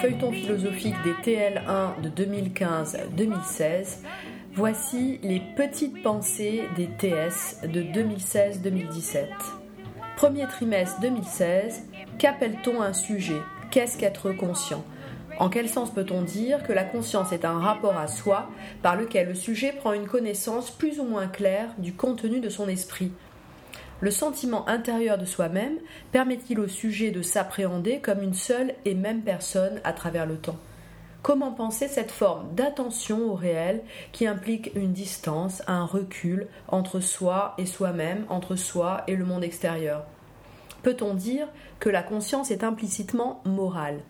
feuilleton 0.00 0.32
philosophique 0.32 0.94
des 1.04 1.12
TL1 1.12 2.00
de 2.00 2.08
2015-2016, 2.08 3.98
voici 4.54 5.20
les 5.22 5.42
petites 5.56 6.02
pensées 6.02 6.62
des 6.74 6.86
TS 6.86 7.60
de 7.68 7.82
2016-2017. 7.82 9.26
Premier 10.16 10.46
trimestre 10.46 11.00
2016, 11.02 11.82
qu'appelle-t-on 12.18 12.80
un 12.80 12.94
sujet? 12.94 13.40
Qu'est-ce 13.70 13.98
qu'être 13.98 14.32
conscient? 14.32 14.82
En 15.38 15.50
quel 15.50 15.68
sens 15.68 15.90
peut-on 15.90 16.22
dire 16.22 16.62
que 16.62 16.72
la 16.72 16.84
conscience 16.84 17.32
est 17.32 17.44
un 17.44 17.58
rapport 17.58 17.98
à 17.98 18.06
soi 18.06 18.48
par 18.82 18.96
lequel 18.96 19.28
le 19.28 19.34
sujet 19.34 19.72
prend 19.72 19.92
une 19.92 20.06
connaissance 20.06 20.70
plus 20.70 20.98
ou 20.98 21.04
moins 21.04 21.26
claire 21.26 21.68
du 21.76 21.92
contenu 21.92 22.40
de 22.40 22.48
son 22.48 22.68
esprit? 22.68 23.12
Le 24.00 24.10
sentiment 24.10 24.66
intérieur 24.66 25.18
de 25.18 25.26
soi-même 25.26 25.76
permet-il 26.10 26.58
au 26.58 26.68
sujet 26.68 27.10
de 27.10 27.20
s'appréhender 27.20 28.00
comme 28.00 28.22
une 28.22 28.34
seule 28.34 28.72
et 28.86 28.94
même 28.94 29.20
personne 29.20 29.78
à 29.84 29.92
travers 29.92 30.24
le 30.24 30.38
temps? 30.38 30.56
Comment 31.22 31.52
penser 31.52 31.86
cette 31.86 32.10
forme 32.10 32.54
d'attention 32.54 33.30
au 33.30 33.34
réel 33.34 33.82
qui 34.12 34.26
implique 34.26 34.72
une 34.74 34.94
distance, 34.94 35.62
un 35.66 35.84
recul 35.84 36.46
entre 36.68 37.00
soi 37.00 37.54
et 37.58 37.66
soi-même, 37.66 38.24
entre 38.30 38.56
soi 38.56 39.02
et 39.06 39.16
le 39.16 39.26
monde 39.26 39.44
extérieur? 39.44 40.04
Peut-on 40.82 41.12
dire 41.12 41.46
que 41.78 41.90
la 41.90 42.02
conscience 42.02 42.50
est 42.50 42.64
implicitement 42.64 43.42
morale? 43.44 44.00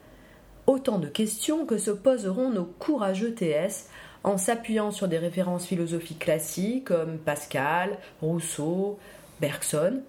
Autant 0.68 1.00
de 1.00 1.08
questions 1.08 1.66
que 1.66 1.78
se 1.78 1.90
poseront 1.90 2.50
nos 2.50 2.64
courageux 2.64 3.34
TS 3.34 3.88
en 4.22 4.38
s'appuyant 4.38 4.92
sur 4.92 5.08
des 5.08 5.18
références 5.18 5.66
philosophiques 5.66 6.20
classiques 6.20 6.84
comme 6.84 7.18
Pascal, 7.18 7.98
Rousseau, 8.22 9.00
Bergson. 9.40 10.02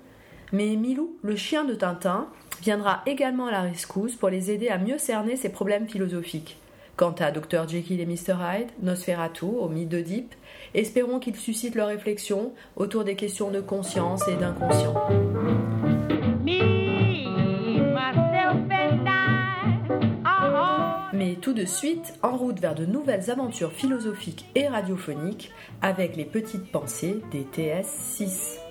Mais 0.52 0.76
Milou, 0.76 1.16
le 1.24 1.36
chien 1.36 1.64
de 1.64 1.74
Tintin, 1.74 2.28
viendra 2.62 3.02
également 3.06 3.48
à 3.48 3.52
la 3.52 3.62
rescousse 3.62 4.16
pour 4.16 4.30
les 4.30 4.52
aider 4.52 4.68
à 4.68 4.78
mieux 4.78 4.98
cerner 4.98 5.36
ces 5.36 5.50
problèmes 5.50 5.88
philosophiques. 5.88 6.58
Quant 6.98 7.16
à 7.20 7.32
Dr 7.32 7.68
Jekyll 7.68 8.00
et 8.00 8.06
Mr 8.06 8.36
Hyde, 8.40 8.70
Nosferatu, 8.84 9.46
au 9.46 9.70
mythe 9.70 9.90
d'Oedipe, 9.90 10.36
espérons 10.74 11.20
qu'ils 11.20 11.38
suscitent 11.38 11.76
leur 11.76 11.88
réflexion 11.88 12.54
autour 12.76 13.04
des 13.04 13.16
questions 13.16 13.50
de 13.50 13.62
conscience 13.62 14.28
et 14.28 14.36
d'inconscient. 14.36 14.94
Mais 21.14 21.36
tout 21.36 21.54
de 21.54 21.66
suite, 21.66 22.14
en 22.24 22.36
route 22.36 22.60
vers 22.60 22.76
de 22.76 22.86
nouvelles 22.86 23.32
aventures 23.32 23.72
philosophiques 23.72 24.46
et 24.56 24.68
radiophoniques 24.68 25.52
avec 25.82 26.16
les 26.16 26.26
petites 26.26 26.72
pensées 26.72 27.22
des 27.32 27.46
TS6. 27.56 28.71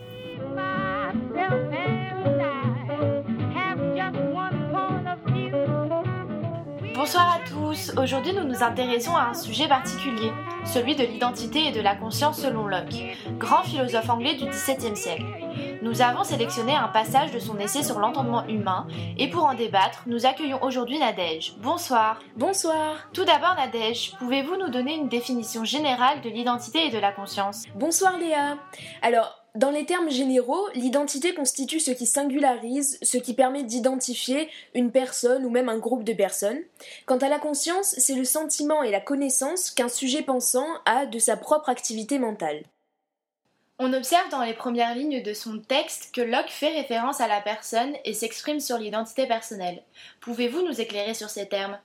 Bonsoir 6.95 7.37
à 7.37 7.49
tous. 7.49 7.93
Aujourd'hui, 7.97 8.35
nous 8.35 8.45
nous 8.45 8.63
intéressons 8.63 9.17
à 9.17 9.23
un 9.23 9.35
sujet 9.35 9.67
particulier, 9.67 10.31
celui 10.67 10.95
de 10.95 11.03
l'identité 11.03 11.69
et 11.69 11.73
de 11.73 11.81
la 11.81 11.97
conscience 11.97 12.43
selon 12.43 12.67
Locke, 12.67 13.17
grand 13.39 13.63
philosophe 13.63 14.11
anglais 14.11 14.35
du 14.35 14.45
XVIIe 14.45 14.95
siècle. 14.95 15.25
Nous 15.83 16.03
avons 16.03 16.25
sélectionné 16.25 16.77
un 16.77 16.89
passage 16.89 17.33
de 17.33 17.39
son 17.39 17.59
essai 17.59 17.83
sur 17.83 17.99
l'entendement 17.99 18.47
humain 18.49 18.87
et 19.17 19.29
pour 19.29 19.45
en 19.45 19.55
débattre, 19.55 20.03
nous 20.07 20.27
accueillons 20.27 20.63
aujourd'hui 20.63 20.99
Nadège. 20.99 21.55
Bonsoir. 21.63 22.19
Bonsoir. 22.37 22.97
Tout 23.15 23.25
d'abord 23.25 23.55
Nadège, 23.57 24.13
pouvez-vous 24.19 24.59
nous 24.59 24.69
donner 24.69 24.95
une 24.95 25.09
définition 25.09 25.65
générale 25.65 26.21
de 26.21 26.29
l'identité 26.29 26.87
et 26.87 26.91
de 26.91 26.99
la 26.99 27.13
conscience? 27.13 27.65
Bonsoir 27.75 28.19
Léa. 28.19 28.59
Alors, 29.01 29.40
dans 29.55 29.71
les 29.71 29.85
termes 29.85 30.11
généraux, 30.11 30.69
l'identité 30.75 31.35
constitue 31.35 31.81
ce 31.81 31.91
qui 31.91 32.07
singularise, 32.07 32.99
ce 33.03 33.19
qui 33.19 33.35
permet 33.35 33.65
d'identifier 33.65 34.49
une 34.75 34.93
personne 34.93 35.45
ou 35.45 35.51
même 35.51 35.69
un 35.69 35.79
groupe 35.79 36.05
de 36.05 36.13
personnes. 36.13 36.61
Quant 37.07 37.19
à 37.19 37.29
la 37.29 37.39
conscience, 37.39 37.95
c'est 37.99 38.15
le 38.15 38.25
sentiment 38.25 38.83
et 38.83 38.91
la 38.91 39.01
connaissance 39.01 39.71
qu'un 39.71 39.89
sujet 39.89 40.23
pensant 40.23 40.67
a 40.87 41.07
de 41.07 41.19
sa 41.19 41.37
propre 41.37 41.69
activité 41.69 42.19
mentale. 42.19 42.63
On 43.79 43.93
observe 43.93 44.29
dans 44.31 44.43
les 44.43 44.53
premières 44.53 44.95
lignes 44.95 45.23
de 45.23 45.33
son 45.33 45.59
texte 45.59 46.15
que 46.15 46.21
Locke 46.21 46.51
fait 46.51 46.69
référence 46.69 47.21
à 47.21 47.29
la 47.29 47.41
personne 47.41 47.95
et 48.05 48.13
s'exprime 48.13 48.61
sur 48.61 48.77
l'identité 48.77 49.27
personnelle. 49.27 49.83
Pouvez-vous 50.21 50.63
nous 50.63 50.81
éclairer 50.81 51.15
sur 51.15 51.31
ces 51.31 51.49
termes? 51.49 51.79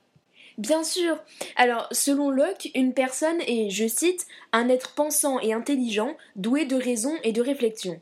Bien 0.58 0.84
sûr. 0.84 1.18
Alors, 1.56 1.86
selon 1.92 2.30
Locke, 2.30 2.70
une 2.74 2.94
personne 2.94 3.40
est, 3.46 3.68
je 3.68 3.86
cite, 3.86 4.26
un 4.52 4.68
être 4.68 4.94
pensant 4.94 5.38
et 5.40 5.52
intelligent, 5.52 6.16
doué 6.34 6.64
de 6.64 6.76
raison 6.76 7.14
et 7.24 7.32
de 7.32 7.42
réflexion. 7.42 8.00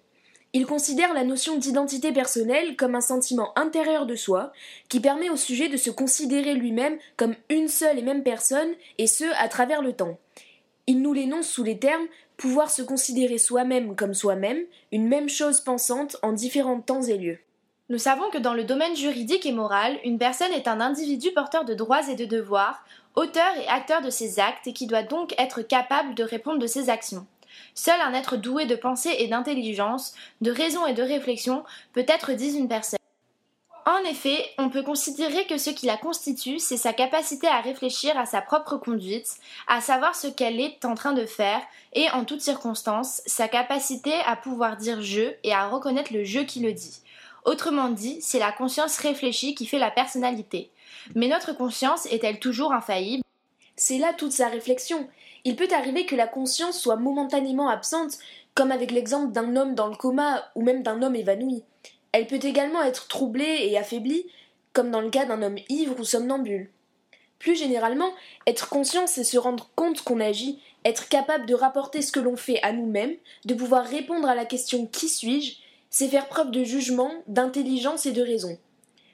Il 0.52 0.66
considère 0.66 1.14
la 1.14 1.24
notion 1.24 1.56
d'identité 1.56 2.12
personnelle 2.12 2.76
comme 2.76 2.94
un 2.94 3.00
sentiment 3.00 3.52
intérieur 3.58 4.06
de 4.06 4.14
soi, 4.14 4.52
qui 4.88 5.00
permet 5.00 5.30
au 5.30 5.36
sujet 5.36 5.68
de 5.68 5.76
se 5.76 5.90
considérer 5.90 6.54
lui-même 6.54 6.96
comme 7.16 7.34
une 7.50 7.66
seule 7.66 7.98
et 7.98 8.02
même 8.02 8.22
personne, 8.22 8.72
et 8.98 9.08
ce, 9.08 9.24
à 9.42 9.48
travers 9.48 9.82
le 9.82 9.92
temps. 9.92 10.16
Il 10.86 11.02
nous 11.02 11.12
l'énonce 11.12 11.48
sous 11.48 11.64
les 11.64 11.78
termes 11.78 12.06
pouvoir 12.36 12.70
se 12.70 12.82
considérer 12.82 13.38
soi-même 13.38 13.96
comme 13.96 14.14
soi-même, 14.14 14.62
une 14.92 15.08
même 15.08 15.28
chose 15.28 15.60
pensante 15.60 16.16
en 16.22 16.32
différents 16.32 16.80
temps 16.80 17.02
et 17.02 17.18
lieux. 17.18 17.38
Nous 17.90 17.98
savons 17.98 18.30
que 18.30 18.38
dans 18.38 18.54
le 18.54 18.64
domaine 18.64 18.96
juridique 18.96 19.44
et 19.44 19.52
moral, 19.52 19.98
une 20.04 20.18
personne 20.18 20.52
est 20.52 20.68
un 20.68 20.80
individu 20.80 21.32
porteur 21.32 21.66
de 21.66 21.74
droits 21.74 22.08
et 22.08 22.16
de 22.16 22.24
devoirs, 22.24 22.82
auteur 23.14 23.54
et 23.58 23.68
acteur 23.68 24.00
de 24.00 24.08
ses 24.08 24.40
actes 24.40 24.66
et 24.66 24.72
qui 24.72 24.86
doit 24.86 25.02
donc 25.02 25.34
être 25.36 25.60
capable 25.60 26.14
de 26.14 26.24
répondre 26.24 26.58
de 26.58 26.66
ses 26.66 26.88
actions. 26.88 27.26
Seul 27.74 28.00
un 28.00 28.14
être 28.14 28.38
doué 28.38 28.64
de 28.64 28.74
pensée 28.74 29.14
et 29.18 29.28
d'intelligence, 29.28 30.14
de 30.40 30.50
raison 30.50 30.86
et 30.86 30.94
de 30.94 31.02
réflexion 31.02 31.62
peut 31.92 32.06
être 32.08 32.32
dit 32.32 32.56
une 32.56 32.68
personne. 32.68 32.98
En 33.84 33.98
effet, 34.08 34.42
on 34.56 34.70
peut 34.70 34.82
considérer 34.82 35.46
que 35.46 35.58
ce 35.58 35.68
qui 35.68 35.84
la 35.84 35.98
constitue, 35.98 36.58
c'est 36.58 36.78
sa 36.78 36.94
capacité 36.94 37.48
à 37.48 37.60
réfléchir 37.60 38.16
à 38.18 38.24
sa 38.24 38.40
propre 38.40 38.78
conduite, 38.78 39.28
à 39.68 39.82
savoir 39.82 40.14
ce 40.14 40.26
qu'elle 40.26 40.58
est 40.58 40.86
en 40.86 40.94
train 40.94 41.12
de 41.12 41.26
faire, 41.26 41.60
et 41.92 42.08
en 42.12 42.24
toutes 42.24 42.40
circonstances, 42.40 43.20
sa 43.26 43.46
capacité 43.46 44.14
à 44.24 44.36
pouvoir 44.36 44.78
dire 44.78 45.02
je 45.02 45.34
et 45.42 45.52
à 45.52 45.68
reconnaître 45.68 46.14
le 46.14 46.24
je 46.24 46.40
qui 46.40 46.60
le 46.60 46.72
dit. 46.72 47.02
Autrement 47.44 47.88
dit, 47.88 48.18
c'est 48.20 48.38
la 48.38 48.52
conscience 48.52 48.96
réfléchie 48.98 49.54
qui 49.54 49.66
fait 49.66 49.78
la 49.78 49.90
personnalité. 49.90 50.70
Mais 51.14 51.28
notre 51.28 51.52
conscience 51.52 52.06
est-elle 52.06 52.38
toujours 52.38 52.72
infaillible? 52.72 53.22
C'est 53.76 53.98
là 53.98 54.12
toute 54.16 54.32
sa 54.32 54.48
réflexion. 54.48 55.08
Il 55.44 55.56
peut 55.56 55.68
arriver 55.74 56.06
que 56.06 56.16
la 56.16 56.26
conscience 56.26 56.80
soit 56.80 56.96
momentanément 56.96 57.68
absente, 57.68 58.18
comme 58.54 58.72
avec 58.72 58.90
l'exemple 58.90 59.32
d'un 59.32 59.56
homme 59.56 59.74
dans 59.74 59.88
le 59.88 59.96
coma 59.96 60.44
ou 60.54 60.62
même 60.62 60.82
d'un 60.82 61.02
homme 61.02 61.16
évanoui. 61.16 61.62
Elle 62.12 62.26
peut 62.26 62.40
également 62.42 62.82
être 62.82 63.08
troublée 63.08 63.66
et 63.68 63.76
affaiblie, 63.76 64.26
comme 64.72 64.90
dans 64.90 65.00
le 65.00 65.10
cas 65.10 65.26
d'un 65.26 65.42
homme 65.42 65.58
ivre 65.68 65.98
ou 65.98 66.04
somnambule. 66.04 66.70
Plus 67.38 67.56
généralement, 67.56 68.10
être 68.46 68.70
conscient, 68.70 69.06
c'est 69.06 69.24
se 69.24 69.36
rendre 69.36 69.68
compte 69.74 70.00
qu'on 70.02 70.20
agit, 70.20 70.60
être 70.84 71.08
capable 71.08 71.44
de 71.44 71.54
rapporter 71.54 72.00
ce 72.00 72.12
que 72.12 72.20
l'on 72.20 72.36
fait 72.36 72.62
à 72.62 72.72
nous-mêmes, 72.72 73.16
de 73.44 73.54
pouvoir 73.54 73.84
répondre 73.84 74.28
à 74.28 74.34
la 74.34 74.46
question 74.46 74.86
qui 74.86 75.08
suis-je 75.08 75.56
c'est 75.94 76.08
faire 76.08 76.26
preuve 76.26 76.50
de 76.50 76.64
jugement, 76.64 77.12
d'intelligence 77.28 78.04
et 78.04 78.10
de 78.10 78.20
raison. 78.20 78.58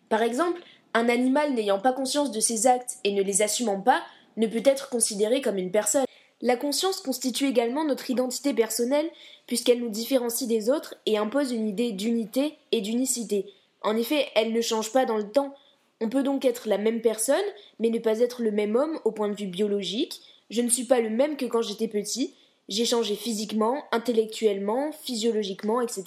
Par 0.08 0.22
exemple, 0.22 0.62
un 0.94 1.10
animal 1.10 1.52
n'ayant 1.52 1.78
pas 1.78 1.92
conscience 1.92 2.30
de 2.30 2.40
ses 2.40 2.66
actes 2.66 2.96
et 3.04 3.12
ne 3.12 3.22
les 3.22 3.42
assumant 3.42 3.82
pas 3.82 4.02
ne 4.38 4.46
peut 4.46 4.62
être 4.64 4.88
considéré 4.88 5.42
comme 5.42 5.58
une 5.58 5.70
personne. 5.70 6.06
La 6.40 6.56
conscience 6.56 7.02
constitue 7.02 7.48
également 7.48 7.84
notre 7.84 8.08
identité 8.08 8.54
personnelle 8.54 9.10
puisqu'elle 9.46 9.80
nous 9.80 9.90
différencie 9.90 10.48
des 10.48 10.70
autres 10.70 10.94
et 11.04 11.18
impose 11.18 11.52
une 11.52 11.68
idée 11.68 11.92
d'unité 11.92 12.56
et 12.72 12.80
d'unicité. 12.80 13.44
En 13.82 13.94
effet, 13.94 14.28
elle 14.34 14.54
ne 14.54 14.62
change 14.62 14.90
pas 14.90 15.04
dans 15.04 15.18
le 15.18 15.30
temps. 15.30 15.54
On 16.00 16.08
peut 16.08 16.22
donc 16.22 16.46
être 16.46 16.66
la 16.66 16.78
même 16.78 17.02
personne, 17.02 17.36
mais 17.78 17.90
ne 17.90 17.98
pas 17.98 18.20
être 18.20 18.40
le 18.40 18.52
même 18.52 18.74
homme 18.74 18.98
au 19.04 19.12
point 19.12 19.28
de 19.28 19.36
vue 19.36 19.48
biologique. 19.48 20.22
Je 20.48 20.62
ne 20.62 20.70
suis 20.70 20.84
pas 20.84 21.00
le 21.00 21.10
même 21.10 21.36
que 21.36 21.44
quand 21.44 21.60
j'étais 21.60 21.88
petit, 21.88 22.34
j'ai 22.70 22.86
changé 22.86 23.16
physiquement, 23.16 23.84
intellectuellement, 23.90 24.92
physiologiquement, 24.92 25.80
etc. 25.80 26.04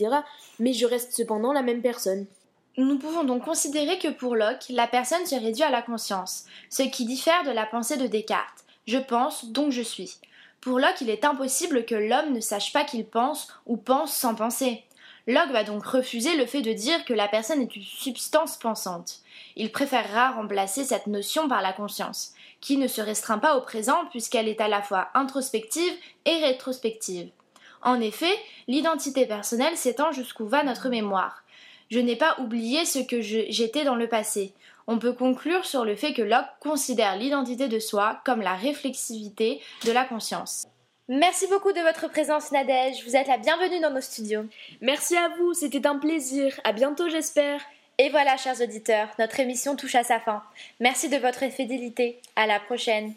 Mais 0.59 0.73
je 0.73 0.85
reste 0.85 1.11
cependant 1.11 1.51
la 1.51 1.61
même 1.61 1.81
personne. 1.81 2.25
Nous 2.77 2.97
pouvons 2.97 3.23
donc 3.23 3.43
considérer 3.43 3.99
que 3.99 4.07
pour 4.07 4.35
Locke, 4.35 4.65
la 4.69 4.87
personne 4.87 5.25
se 5.25 5.35
réduit 5.35 5.61
à 5.61 5.69
la 5.69 5.83
conscience, 5.83 6.45
ce 6.69 6.81
qui 6.81 7.05
diffère 7.05 7.43
de 7.43 7.51
la 7.51 7.67
pensée 7.67 7.97
de 7.97 8.07
Descartes. 8.07 8.63
Je 8.87 8.97
pense, 8.97 9.45
donc 9.45 9.71
je 9.71 9.81
suis. 9.81 10.17
Pour 10.61 10.79
Locke, 10.79 11.01
il 11.01 11.09
est 11.09 11.25
impossible 11.25 11.85
que 11.85 11.95
l'homme 11.95 12.33
ne 12.33 12.39
sache 12.39 12.73
pas 12.73 12.85
qu'il 12.85 13.05
pense 13.05 13.49
ou 13.65 13.77
pense 13.77 14.15
sans 14.15 14.33
penser. 14.33 14.83
Locke 15.27 15.51
va 15.51 15.63
donc 15.63 15.85
refuser 15.85 16.35
le 16.35 16.45
fait 16.45 16.61
de 16.61 16.73
dire 16.73 17.03
que 17.05 17.13
la 17.13 17.27
personne 17.27 17.61
est 17.61 17.75
une 17.75 17.83
substance 17.83 18.57
pensante. 18.57 19.19
Il 19.55 19.71
préférera 19.71 20.31
remplacer 20.31 20.83
cette 20.83 21.07
notion 21.07 21.47
par 21.47 21.61
la 21.61 21.73
conscience 21.73 22.32
qui 22.63 22.77
ne 22.77 22.87
se 22.87 23.01
restreint 23.01 23.39
pas 23.39 23.57
au 23.57 23.61
présent 23.61 24.05
puisqu'elle 24.09 24.47
est 24.47 24.61
à 24.61 24.69
la 24.69 24.81
fois 24.81 25.09
introspective 25.15 25.93
et 26.23 26.37
rétrospective. 26.37 27.29
En 27.81 27.99
effet, 27.99 28.33
l'identité 28.69 29.25
personnelle 29.25 29.75
s'étend 29.75 30.13
jusqu'où 30.13 30.47
va 30.47 30.63
notre 30.63 30.87
mémoire. 30.87 31.43
Je 31.91 31.99
n'ai 31.99 32.15
pas 32.15 32.37
oublié 32.39 32.85
ce 32.85 32.99
que 32.99 33.19
j'étais 33.19 33.83
dans 33.83 33.95
le 33.95 34.07
passé. 34.07 34.53
On 34.87 34.97
peut 34.97 35.11
conclure 35.11 35.65
sur 35.65 35.83
le 35.83 35.97
fait 35.97 36.13
que 36.13 36.21
Locke 36.21 36.45
considère 36.61 37.17
l'identité 37.17 37.67
de 37.67 37.79
soi 37.79 38.21
comme 38.23 38.41
la 38.41 38.55
réflexivité 38.55 39.61
de 39.85 39.91
la 39.91 40.05
conscience. 40.05 40.65
Merci 41.09 41.47
beaucoup 41.47 41.73
de 41.73 41.81
votre 41.81 42.09
présence 42.09 42.53
Nadège, 42.53 43.03
vous 43.05 43.17
êtes 43.17 43.27
la 43.27 43.37
bienvenue 43.37 43.81
dans 43.81 43.91
nos 43.91 43.99
studios. 43.99 44.45
Merci 44.79 45.17
à 45.17 45.27
vous, 45.37 45.53
c'était 45.53 45.85
un 45.85 45.97
plaisir. 45.97 46.57
À 46.63 46.71
bientôt 46.71 47.09
j'espère. 47.09 47.59
Et 48.03 48.09
voilà, 48.09 48.35
chers 48.35 48.59
auditeurs, 48.59 49.07
notre 49.17 49.39
émission 49.39 49.77
touche 49.77 49.95
à 49.95 50.03
sa 50.03 50.19
fin. 50.19 50.43
Merci 50.81 51.07
de 51.07 51.15
votre 51.15 51.49
fidélité. 51.49 52.19
À 52.35 52.45
la 52.47 52.59
prochaine. 52.59 53.13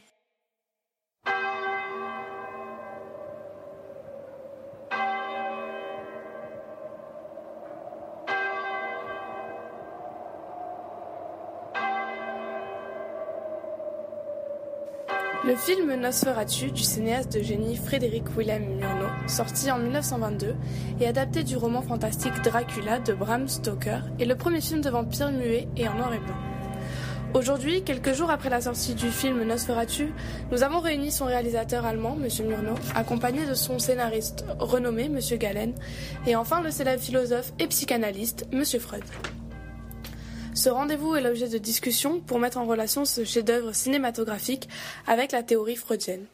Le 15.47 15.55
film 15.55 15.95
Nosferatu 15.95 16.73
du 16.73 16.83
cinéaste 16.83 17.33
de 17.33 17.41
génie 17.41 17.77
Frédéric 17.77 18.25
Willem 18.37 18.65
Murnau, 18.81 19.07
sorti 19.29 19.71
en 19.71 19.79
1922 19.79 20.57
et 21.01 21.07
adapté 21.07 21.45
du 21.45 21.57
roman 21.57 21.83
fantastique 21.83 22.33
Dracula 22.43 22.99
de 22.99 23.13
Bram 23.13 23.47
Stoker, 23.47 24.01
est 24.19 24.25
le 24.25 24.35
premier 24.35 24.61
film 24.61 24.81
de 24.81 24.91
vampire 24.91 25.31
muet 25.31 25.69
et 25.77 25.87
en 25.87 25.95
noir 25.95 26.13
et 26.13 26.19
blanc. 26.19 26.35
Aujourd'hui, 27.33 27.85
quelques 27.85 28.13
jours 28.13 28.31
après 28.31 28.51
la 28.51 28.61
sortie 28.61 28.95
du 28.95 29.09
film 29.09 29.45
Nosferatu, 29.45 30.13
nous 30.51 30.65
avons 30.65 30.81
réuni 30.81 31.13
son 31.13 31.27
réalisateur 31.27 31.87
allemand, 31.87 32.19
M. 32.21 32.29
Murnau, 32.45 32.75
accompagné 32.97 33.47
de 33.47 33.55
son 33.55 33.79
scénariste 33.79 34.45
renommé, 34.59 35.05
M. 35.05 35.21
Galen, 35.39 35.75
et 36.27 36.35
enfin 36.35 36.61
le 36.61 36.73
célèbre 36.73 37.01
philosophe 37.01 37.53
et 37.61 37.69
psychanalyste, 37.69 38.49
M. 38.53 38.65
Freud. 38.65 39.05
Ce 40.57 40.71
rendez-vous 40.71 41.15
est 41.15 41.21
l'objet 41.21 41.51
de 41.51 41.59
discussions 41.59 42.19
pour 42.19 42.39
mettre 42.39 42.57
en 42.57 42.65
relation 42.65 43.05
ce 43.05 43.27
chef-d'œuvre 43.27 43.75
cinématographique 43.75 44.71
avec 45.07 45.33
la 45.33 45.43
théorie 45.43 45.77
freudienne. 45.77 46.25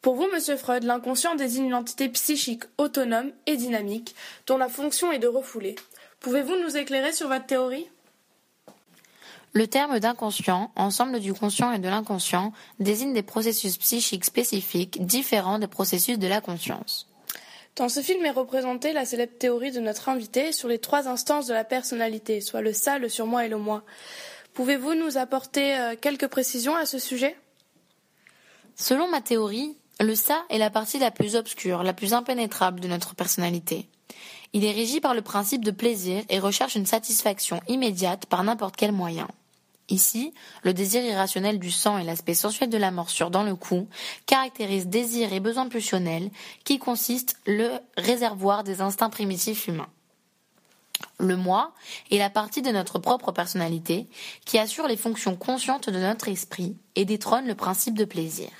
Pour 0.00 0.14
vous, 0.14 0.28
monsieur 0.32 0.56
Freud, 0.56 0.84
l'inconscient 0.84 1.34
désigne 1.34 1.66
une 1.66 1.74
entité 1.74 2.08
psychique 2.08 2.62
autonome 2.78 3.32
et 3.46 3.56
dynamique 3.56 4.14
dont 4.46 4.58
la 4.58 4.68
fonction 4.68 5.10
est 5.10 5.18
de 5.18 5.26
refouler. 5.26 5.74
Pouvez-vous 6.20 6.54
nous 6.62 6.76
éclairer 6.76 7.12
sur 7.12 7.26
votre 7.26 7.46
théorie? 7.46 7.88
Le 9.54 9.66
terme 9.66 9.98
d'inconscient, 9.98 10.70
ensemble 10.76 11.18
du 11.18 11.34
conscient 11.34 11.72
et 11.72 11.80
de 11.80 11.88
l'inconscient, 11.88 12.52
désigne 12.78 13.12
des 13.12 13.24
processus 13.24 13.76
psychiques 13.76 14.24
spécifiques 14.24 15.04
différents 15.04 15.58
des 15.58 15.66
processus 15.66 16.20
de 16.20 16.28
la 16.28 16.40
conscience. 16.40 17.08
Dans 17.78 17.88
ce 17.88 18.02
film 18.02 18.26
est 18.26 18.32
représentée 18.32 18.92
la 18.92 19.04
célèbre 19.04 19.38
théorie 19.38 19.70
de 19.70 19.78
notre 19.78 20.08
invité 20.08 20.50
sur 20.50 20.66
les 20.66 20.80
trois 20.80 21.06
instances 21.06 21.46
de 21.46 21.54
la 21.54 21.62
personnalité, 21.62 22.40
soit 22.40 22.60
le 22.60 22.72
ça, 22.72 22.98
le 22.98 23.08
surmoi 23.08 23.46
et 23.46 23.48
le 23.48 23.56
moi. 23.56 23.84
Pouvez-vous 24.52 24.94
nous 24.94 25.16
apporter 25.16 25.78
euh, 25.78 25.94
quelques 25.94 26.26
précisions 26.26 26.74
à 26.74 26.86
ce 26.86 26.98
sujet? 26.98 27.36
Selon 28.74 29.06
ma 29.06 29.20
théorie, 29.20 29.76
le 30.00 30.16
ça 30.16 30.42
est 30.50 30.58
la 30.58 30.70
partie 30.70 30.98
la 30.98 31.12
plus 31.12 31.36
obscure, 31.36 31.84
la 31.84 31.92
plus 31.92 32.14
impénétrable 32.14 32.80
de 32.80 32.88
notre 32.88 33.14
personnalité. 33.14 33.86
Il 34.52 34.64
est 34.64 34.72
régi 34.72 35.00
par 35.00 35.14
le 35.14 35.22
principe 35.22 35.64
de 35.64 35.70
plaisir 35.70 36.24
et 36.30 36.40
recherche 36.40 36.74
une 36.74 36.86
satisfaction 36.86 37.60
immédiate 37.68 38.26
par 38.26 38.42
n'importe 38.42 38.74
quel 38.74 38.90
moyen. 38.90 39.28
Ici, 39.90 40.34
le 40.64 40.74
désir 40.74 41.02
irrationnel 41.02 41.58
du 41.58 41.70
sang 41.70 41.96
et 41.96 42.04
l'aspect 42.04 42.34
sensuel 42.34 42.68
de 42.68 42.76
la 42.76 42.90
morsure 42.90 43.30
dans 43.30 43.42
le 43.42 43.54
cou 43.54 43.88
caractérisent 44.26 44.86
désir 44.86 45.32
et 45.32 45.40
besoin 45.40 45.68
pulsionnel 45.68 46.30
qui 46.64 46.78
consiste 46.78 47.36
le 47.46 47.70
réservoir 47.96 48.64
des 48.64 48.82
instincts 48.82 49.08
primitifs 49.08 49.66
humains. 49.66 49.88
Le 51.18 51.36
moi 51.36 51.72
est 52.10 52.18
la 52.18 52.28
partie 52.28 52.60
de 52.60 52.70
notre 52.70 52.98
propre 52.98 53.32
personnalité 53.32 54.06
qui 54.44 54.58
assure 54.58 54.88
les 54.88 54.96
fonctions 54.96 55.36
conscientes 55.36 55.88
de 55.88 55.98
notre 55.98 56.28
esprit 56.28 56.76
et 56.94 57.04
détrône 57.04 57.46
le 57.46 57.54
principe 57.54 57.96
de 57.96 58.04
plaisir. 58.04 58.50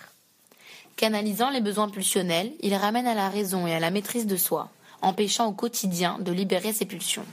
Canalisant 0.97 1.51
les 1.51 1.61
besoins 1.61 1.89
pulsionnels, 1.89 2.53
il 2.61 2.75
ramène 2.75 3.07
à 3.07 3.15
la 3.15 3.29
raison 3.29 3.67
et 3.67 3.75
à 3.75 3.81
la 3.81 3.91
maîtrise 3.91 4.27
de 4.27 4.37
soi, 4.37 4.71
empêchant 5.03 5.47
au 5.47 5.53
quotidien 5.53 6.19
de 6.21 6.33
libérer 6.33 6.73
ses 6.73 6.87
pulsions. 6.87 7.27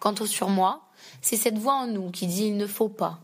Quant 0.00 0.14
au 0.20 0.26
surmoi, 0.26 0.82
c'est 1.24 1.38
cette 1.38 1.56
voix 1.56 1.74
en 1.74 1.86
nous 1.86 2.10
qui 2.10 2.26
dit 2.26 2.48
il 2.48 2.58
ne 2.58 2.66
faut 2.66 2.90
pas 2.90 3.18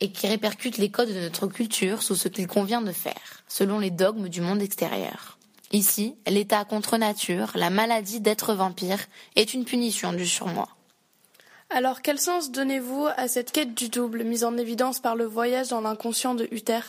et 0.00 0.10
qui 0.10 0.26
répercute 0.26 0.78
les 0.78 0.90
codes 0.90 1.12
de 1.12 1.20
notre 1.20 1.46
culture 1.46 2.02
sous 2.02 2.16
ce 2.16 2.28
qu'il 2.28 2.46
convient 2.46 2.80
de 2.80 2.92
faire, 2.92 3.44
selon 3.46 3.78
les 3.78 3.90
dogmes 3.90 4.28
du 4.28 4.40
monde 4.40 4.62
extérieur. 4.62 5.38
Ici, 5.70 6.16
l'état 6.26 6.64
contre 6.64 6.96
nature, 6.96 7.52
la 7.56 7.68
maladie 7.68 8.20
d'être 8.20 8.54
vampire, 8.54 8.98
est 9.36 9.52
une 9.52 9.66
punition 9.66 10.14
du 10.14 10.26
surmoi. 10.26 10.68
Alors 11.68 12.00
quel 12.00 12.18
sens 12.18 12.50
donnez-vous 12.50 13.06
à 13.16 13.28
cette 13.28 13.52
quête 13.52 13.74
du 13.74 13.90
double 13.90 14.24
mise 14.24 14.44
en 14.44 14.56
évidence 14.56 14.98
par 14.98 15.14
le 15.14 15.26
voyage 15.26 15.68
dans 15.68 15.82
l'inconscient 15.82 16.34
de 16.34 16.48
Uther? 16.52 16.80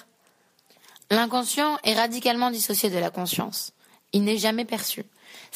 L'inconscient 1.12 1.78
est 1.84 1.96
radicalement 1.96 2.52
dissocié 2.52 2.90
de 2.90 2.98
la 2.98 3.10
conscience. 3.10 3.74
Il 4.14 4.24
n'est 4.24 4.38
jamais 4.38 4.66
perçu. 4.66 5.04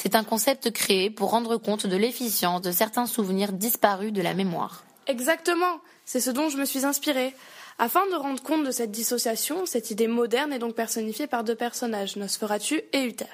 C'est 0.02 0.16
un 0.16 0.24
concept 0.24 0.72
créé 0.72 1.10
pour 1.10 1.32
rendre 1.32 1.58
compte 1.58 1.86
de 1.86 1.98
l'efficience 1.98 2.62
de 2.62 2.72
certains 2.72 3.06
souvenirs 3.06 3.52
disparus 3.52 4.14
de 4.14 4.22
la 4.22 4.34
mémoire. 4.34 4.86
Exactement, 5.08 5.82
c'est 6.06 6.22
ce 6.22 6.30
dont 6.30 6.48
je 6.48 6.56
me 6.56 6.64
suis 6.64 6.86
inspirée. 6.86 7.36
Afin 7.80 8.08
de 8.08 8.16
rendre 8.16 8.42
compte 8.42 8.66
de 8.66 8.72
cette 8.72 8.92
dissociation, 8.92 9.66
cette 9.66 9.92
idée 9.92 10.08
moderne 10.08 10.54
est 10.54 10.60
donc 10.60 10.74
personnifiée 10.74 11.28
par 11.28 11.44
deux 11.44 11.54
personnages, 11.54 12.16
Nosferatu 12.16 12.82
et 12.94 13.04
Uther. 13.04 13.26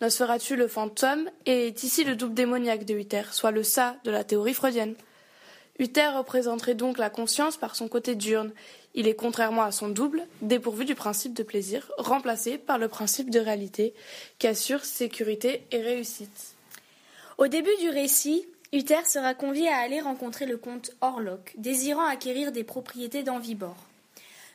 Nosferatu, 0.00 0.56
le 0.56 0.66
fantôme, 0.66 1.30
est 1.46 1.84
ici 1.84 2.02
le 2.02 2.16
double 2.16 2.34
démoniaque 2.34 2.84
de 2.84 2.94
Uther, 2.94 3.32
soit 3.32 3.52
le 3.52 3.62
ça 3.62 3.94
de 4.02 4.10
la 4.10 4.24
théorie 4.24 4.54
freudienne. 4.54 4.96
Uther 5.78 6.08
représenterait 6.08 6.74
donc 6.74 6.98
la 6.98 7.10
conscience 7.10 7.56
par 7.56 7.76
son 7.76 7.88
côté 7.88 8.14
diurne. 8.14 8.52
Il 8.94 9.06
est, 9.06 9.14
contrairement 9.14 9.62
à 9.62 9.72
son 9.72 9.88
double, 9.88 10.26
dépourvu 10.40 10.84
du 10.84 10.94
principe 10.94 11.34
de 11.34 11.42
plaisir, 11.42 11.90
remplacé 11.98 12.56
par 12.56 12.78
le 12.78 12.88
principe 12.88 13.30
de 13.30 13.40
réalité, 13.40 13.92
qui 14.38 14.46
assure 14.46 14.84
sécurité 14.84 15.66
et 15.70 15.82
réussite. 15.82 16.54
Au 17.36 17.48
début 17.48 17.76
du 17.80 17.90
récit, 17.90 18.46
Uther 18.72 19.04
sera 19.06 19.34
convié 19.34 19.68
à 19.68 19.76
aller 19.76 20.00
rencontrer 20.00 20.46
le 20.46 20.56
comte 20.56 20.92
Orlok, 21.02 21.54
désirant 21.58 22.06
acquérir 22.06 22.52
des 22.52 22.64
propriétés 22.64 23.22
dans 23.22 23.38
Vibor. 23.38 23.76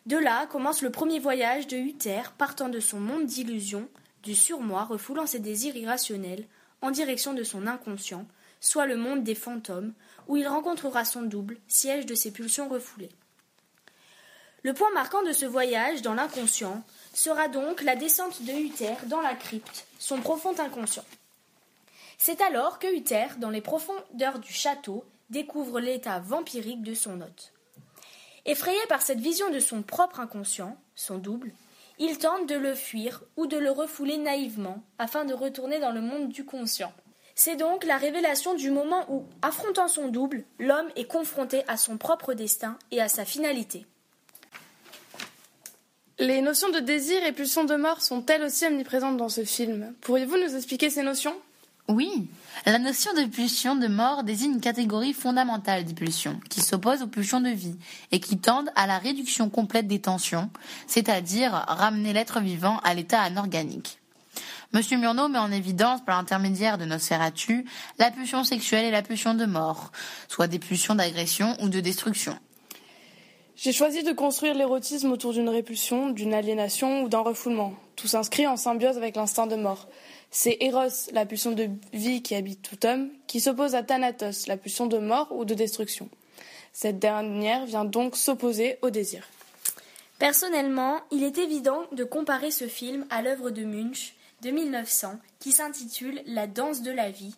De 0.07 0.17
là 0.17 0.47
commence 0.47 0.81
le 0.81 0.89
premier 0.89 1.19
voyage 1.19 1.67
de 1.67 1.77
Uther, 1.77 2.33
partant 2.39 2.69
de 2.69 2.79
son 2.79 2.99
monde 2.99 3.25
d'illusions, 3.25 3.87
du 4.23 4.33
surmoi, 4.33 4.83
refoulant 4.83 5.27
ses 5.27 5.39
désirs 5.39 5.75
irrationnels, 5.75 6.45
en 6.81 6.89
direction 6.89 7.33
de 7.35 7.43
son 7.43 7.67
inconscient, 7.67 8.25
soit 8.61 8.85
le 8.85 8.95
monde 8.95 9.23
des 9.23 9.35
fantômes, 9.35 9.93
où 10.29 10.37
il 10.37 10.47
rencontrera 10.47 11.03
son 11.03 11.23
double, 11.23 11.57
siège 11.67 12.05
de 12.05 12.15
ses 12.15 12.31
pulsions 12.31 12.69
refoulées. 12.69 13.11
Le 14.63 14.73
point 14.73 14.91
marquant 14.93 15.23
de 15.23 15.33
ce 15.33 15.45
voyage 15.45 16.03
dans 16.03 16.13
l'inconscient 16.13 16.83
sera 17.13 17.47
donc 17.47 17.81
la 17.81 17.95
descente 17.95 18.43
de 18.43 18.53
Uther 18.53 18.93
dans 19.07 19.21
la 19.21 19.33
crypte, 19.33 19.87
son 19.97 20.21
profond 20.21 20.57
inconscient. 20.57 21.03
C'est 22.19 22.41
alors 22.41 22.77
que 22.77 22.95
Uther, 22.95 23.25
dans 23.39 23.49
les 23.49 23.61
profondeurs 23.61 24.37
du 24.37 24.53
château, 24.53 25.03
découvre 25.31 25.79
l'état 25.79 26.19
vampirique 26.19 26.83
de 26.83 26.93
son 26.93 27.19
hôte. 27.21 27.51
Effrayé 28.45 28.79
par 28.87 29.01
cette 29.01 29.19
vision 29.19 29.49
de 29.49 29.59
son 29.59 29.81
propre 29.81 30.19
inconscient, 30.19 30.77
son 30.95 31.17
double, 31.17 31.51
il 31.97 32.19
tente 32.19 32.47
de 32.47 32.55
le 32.55 32.75
fuir 32.75 33.23
ou 33.37 33.47
de 33.47 33.57
le 33.57 33.71
refouler 33.71 34.17
naïvement 34.17 34.83
afin 34.99 35.25
de 35.25 35.33
retourner 35.33 35.79
dans 35.79 35.91
le 35.91 36.01
monde 36.01 36.29
du 36.29 36.45
conscient. 36.45 36.93
C'est 37.35 37.55
donc 37.55 37.85
la 37.85 37.97
révélation 37.97 38.53
du 38.53 38.71
moment 38.71 39.05
où, 39.09 39.25
affrontant 39.41 39.87
son 39.87 40.09
double, 40.09 40.43
l'homme 40.59 40.89
est 40.95 41.05
confronté 41.05 41.63
à 41.67 41.77
son 41.77 41.97
propre 41.97 42.33
destin 42.33 42.77
et 42.91 43.01
à 43.01 43.07
sa 43.07 43.25
finalité. 43.25 43.85
Les 46.19 46.41
notions 46.41 46.69
de 46.69 46.79
désir 46.79 47.23
et 47.25 47.31
pulsion 47.31 47.63
de 47.63 47.75
mort 47.75 48.01
sont 48.01 48.23
elles 48.27 48.43
aussi 48.43 48.65
omniprésentes 48.65 49.17
dans 49.17 49.29
ce 49.29 49.43
film? 49.43 49.93
Pourriez-vous 50.01 50.37
nous 50.37 50.55
expliquer 50.55 50.89
ces 50.89 51.01
notions? 51.01 51.35
Oui, 51.87 52.29
la 52.65 52.77
notion 52.77 53.11
de 53.13 53.23
pulsion 53.25 53.75
de 53.75 53.87
mort 53.87 54.23
désigne 54.23 54.53
une 54.53 54.61
catégorie 54.61 55.13
fondamentale 55.13 55.83
des 55.83 55.93
pulsions, 55.93 56.39
qui 56.49 56.61
s'oppose 56.61 57.01
aux 57.01 57.07
pulsions 57.07 57.41
de 57.41 57.49
vie 57.49 57.75
et 58.11 58.19
qui 58.19 58.37
tendent 58.37 58.69
à 58.75 58.85
la 58.85 58.99
réduction 58.99 59.49
complète 59.49 59.87
des 59.87 59.99
tensions, 59.99 60.49
c'est-à-dire 60.85 61.51
ramener 61.51 62.13
l'être 62.13 62.39
vivant 62.39 62.77
à 62.83 62.93
l'état 62.93 63.21
anorganique. 63.21 64.00
Monsieur 64.73 64.97
Murnau 64.97 65.27
met 65.27 65.37
en 65.37 65.51
évidence, 65.51 65.99
par 66.05 66.17
l'intermédiaire 66.17 66.77
de 66.77 66.85
Nosferatu, 66.85 67.65
la 67.99 68.09
pulsion 68.09 68.45
sexuelle 68.45 68.85
et 68.85 68.91
la 68.91 69.01
pulsion 69.01 69.33
de 69.33 69.45
mort, 69.45 69.91
soit 70.29 70.47
des 70.47 70.59
pulsions 70.59 70.95
d'agression 70.95 71.57
ou 71.61 71.67
de 71.67 71.81
destruction. 71.81 72.39
J'ai 73.57 73.73
choisi 73.73 74.01
de 74.01 74.13
construire 74.13 74.53
l'érotisme 74.53 75.11
autour 75.11 75.33
d'une 75.33 75.49
répulsion, 75.49 76.09
d'une 76.09 76.33
aliénation 76.33 77.03
ou 77.03 77.09
d'un 77.09 77.19
refoulement. 77.19 77.73
Tout 77.97 78.07
s'inscrit 78.07 78.47
en 78.47 78.55
symbiose 78.55 78.95
avec 78.95 79.17
l'instinct 79.17 79.45
de 79.45 79.57
mort. 79.57 79.89
C'est 80.31 80.57
Eros, 80.61 81.11
la 81.11 81.25
pulsion 81.25 81.51
de 81.51 81.67
vie 81.91 82.21
qui 82.21 82.33
habite 82.33 82.61
tout 82.61 82.85
homme, 82.87 83.09
qui 83.27 83.41
s'oppose 83.41 83.75
à 83.75 83.83
Thanatos, 83.83 84.47
la 84.47 84.55
pulsion 84.55 84.87
de 84.87 84.99
mort 84.99 85.27
ou 85.31 85.43
de 85.43 85.53
destruction. 85.53 86.09
Cette 86.71 86.97
dernière 86.97 87.65
vient 87.65 87.83
donc 87.83 88.15
s'opposer 88.15 88.77
au 88.81 88.89
désir. 88.89 89.27
Personnellement, 90.17 91.01
il 91.11 91.23
est 91.23 91.37
évident 91.37 91.81
de 91.91 92.05
comparer 92.05 92.51
ce 92.51 92.69
film 92.69 93.05
à 93.09 93.21
l'œuvre 93.21 93.49
de 93.49 93.65
Munch 93.65 94.15
de 94.41 94.51
1900 94.51 95.19
qui 95.39 95.51
s'intitule 95.51 96.21
La 96.25 96.47
danse 96.47 96.81
de 96.81 96.91
la 96.91 97.09
vie, 97.09 97.35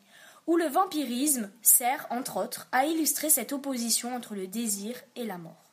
où 0.47 0.57
le 0.57 0.65
vampirisme 0.65 1.49
sert, 1.61 2.07
entre 2.09 2.37
autres, 2.37 2.67
à 2.71 2.85
illustrer 2.85 3.29
cette 3.29 3.53
opposition 3.53 4.15
entre 4.15 4.35
le 4.35 4.47
désir 4.47 4.95
et 5.15 5.25
la 5.25 5.37
mort. 5.37 5.63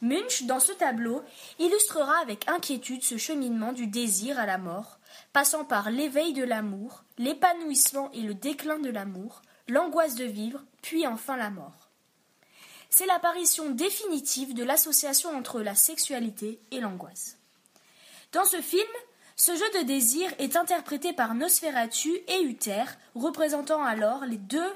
Munch, 0.00 0.42
dans 0.42 0.60
ce 0.60 0.72
tableau, 0.72 1.22
illustrera 1.58 2.18
avec 2.18 2.46
inquiétude 2.48 3.02
ce 3.02 3.16
cheminement 3.16 3.72
du 3.72 3.86
désir 3.86 4.38
à 4.38 4.44
la 4.44 4.58
mort, 4.58 4.98
passant 5.32 5.64
par 5.64 5.90
l'éveil 5.90 6.34
de 6.34 6.44
l'amour, 6.44 7.04
l'épanouissement 7.16 8.10
et 8.12 8.20
le 8.20 8.34
déclin 8.34 8.78
de 8.78 8.90
l'amour, 8.90 9.40
l'angoisse 9.68 10.14
de 10.14 10.24
vivre, 10.24 10.62
puis 10.82 11.06
enfin 11.06 11.36
la 11.36 11.50
mort. 11.50 11.88
c'est 12.90 13.06
l'apparition 13.06 13.70
définitive 13.70 14.54
de 14.54 14.62
l'association 14.62 15.36
entre 15.36 15.60
la 15.60 15.74
sexualité 15.74 16.60
et 16.70 16.80
l'angoisse. 16.80 17.38
Dans 18.32 18.44
ce 18.44 18.60
film, 18.60 18.82
ce 19.36 19.52
jeu 19.52 19.80
de 19.80 19.86
désir 19.86 20.30
est 20.38 20.56
interprété 20.56 21.12
par 21.12 21.34
Nosferatu 21.34 22.12
et 22.28 22.42
Uther, 22.42 22.84
représentant 23.14 23.82
alors 23.82 24.24
les 24.26 24.36
deux 24.36 24.72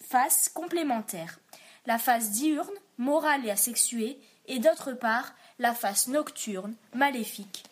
faces 0.00 0.50
complémentaires, 0.54 1.38
la 1.86 1.98
face 1.98 2.30
diurne, 2.30 2.68
morale 2.96 3.44
et 3.44 3.50
asexuée, 3.50 4.18
et 4.48 4.58
d'autre 4.58 4.92
part 4.92 5.34
la 5.58 5.74
face 5.74 6.08
nocturne, 6.08 6.74
maléfique. 6.94 7.64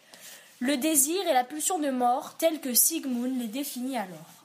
Le 0.60 0.76
désir 0.76 1.20
et 1.26 1.32
la 1.32 1.44
pulsion 1.44 1.78
de 1.78 1.90
mort 1.90 2.36
tels 2.36 2.60
que 2.60 2.74
Sigmund 2.74 3.38
les 3.38 3.48
définit 3.48 3.96
alors. 3.96 4.44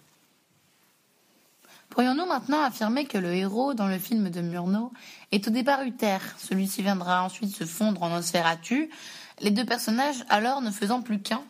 Pourrions-nous 1.90 2.26
maintenant 2.26 2.64
affirmer 2.64 3.06
que 3.06 3.18
le 3.18 3.34
héros 3.34 3.74
dans 3.74 3.88
le 3.88 4.00
film 4.00 4.30
de 4.30 4.42
Murnau 4.42 4.92
est 5.32 5.48
au 5.48 5.52
départ 5.52 5.84
Uther 5.84 6.20
Celui-ci 6.38 6.82
viendra 6.82 7.24
ensuite 7.24 7.56
se 7.56 7.66
fondre 7.66 8.02
en 8.04 8.10
Nosferatu, 8.10 8.90
les 9.42 9.52
deux 9.52 9.66
personnages 9.66 10.24
alors 10.30 10.62
ne 10.62 10.72
faisant 10.72 11.02
plus 11.02 11.22
qu'un? 11.22 11.44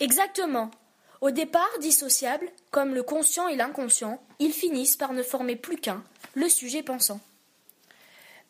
Exactement. 0.00 0.70
Au 1.20 1.30
départ 1.30 1.68
dissociables, 1.80 2.48
comme 2.70 2.94
le 2.94 3.02
conscient 3.02 3.48
et 3.48 3.56
l'inconscient, 3.56 4.20
ils 4.38 4.52
finissent 4.52 4.96
par 4.96 5.12
ne 5.12 5.22
former 5.22 5.56
plus 5.56 5.76
qu'un, 5.76 6.02
le 6.34 6.48
sujet 6.48 6.82
pensant. 6.82 7.20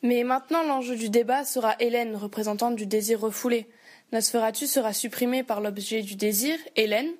Mais 0.02 0.22
maintenant, 0.22 0.62
l'enjeu 0.62 0.94
du 0.94 1.08
débat 1.08 1.44
sera 1.44 1.74
Hélène, 1.80 2.14
représentante 2.14 2.76
du 2.76 2.86
désir 2.86 3.20
refoulé. 3.20 3.66
Nosferatu 4.12 4.66
sera 4.66 4.92
supprimé 4.92 5.42
par 5.42 5.60
l'objet 5.60 6.02
du 6.02 6.14
désir, 6.14 6.58
Hélène, 6.76 7.12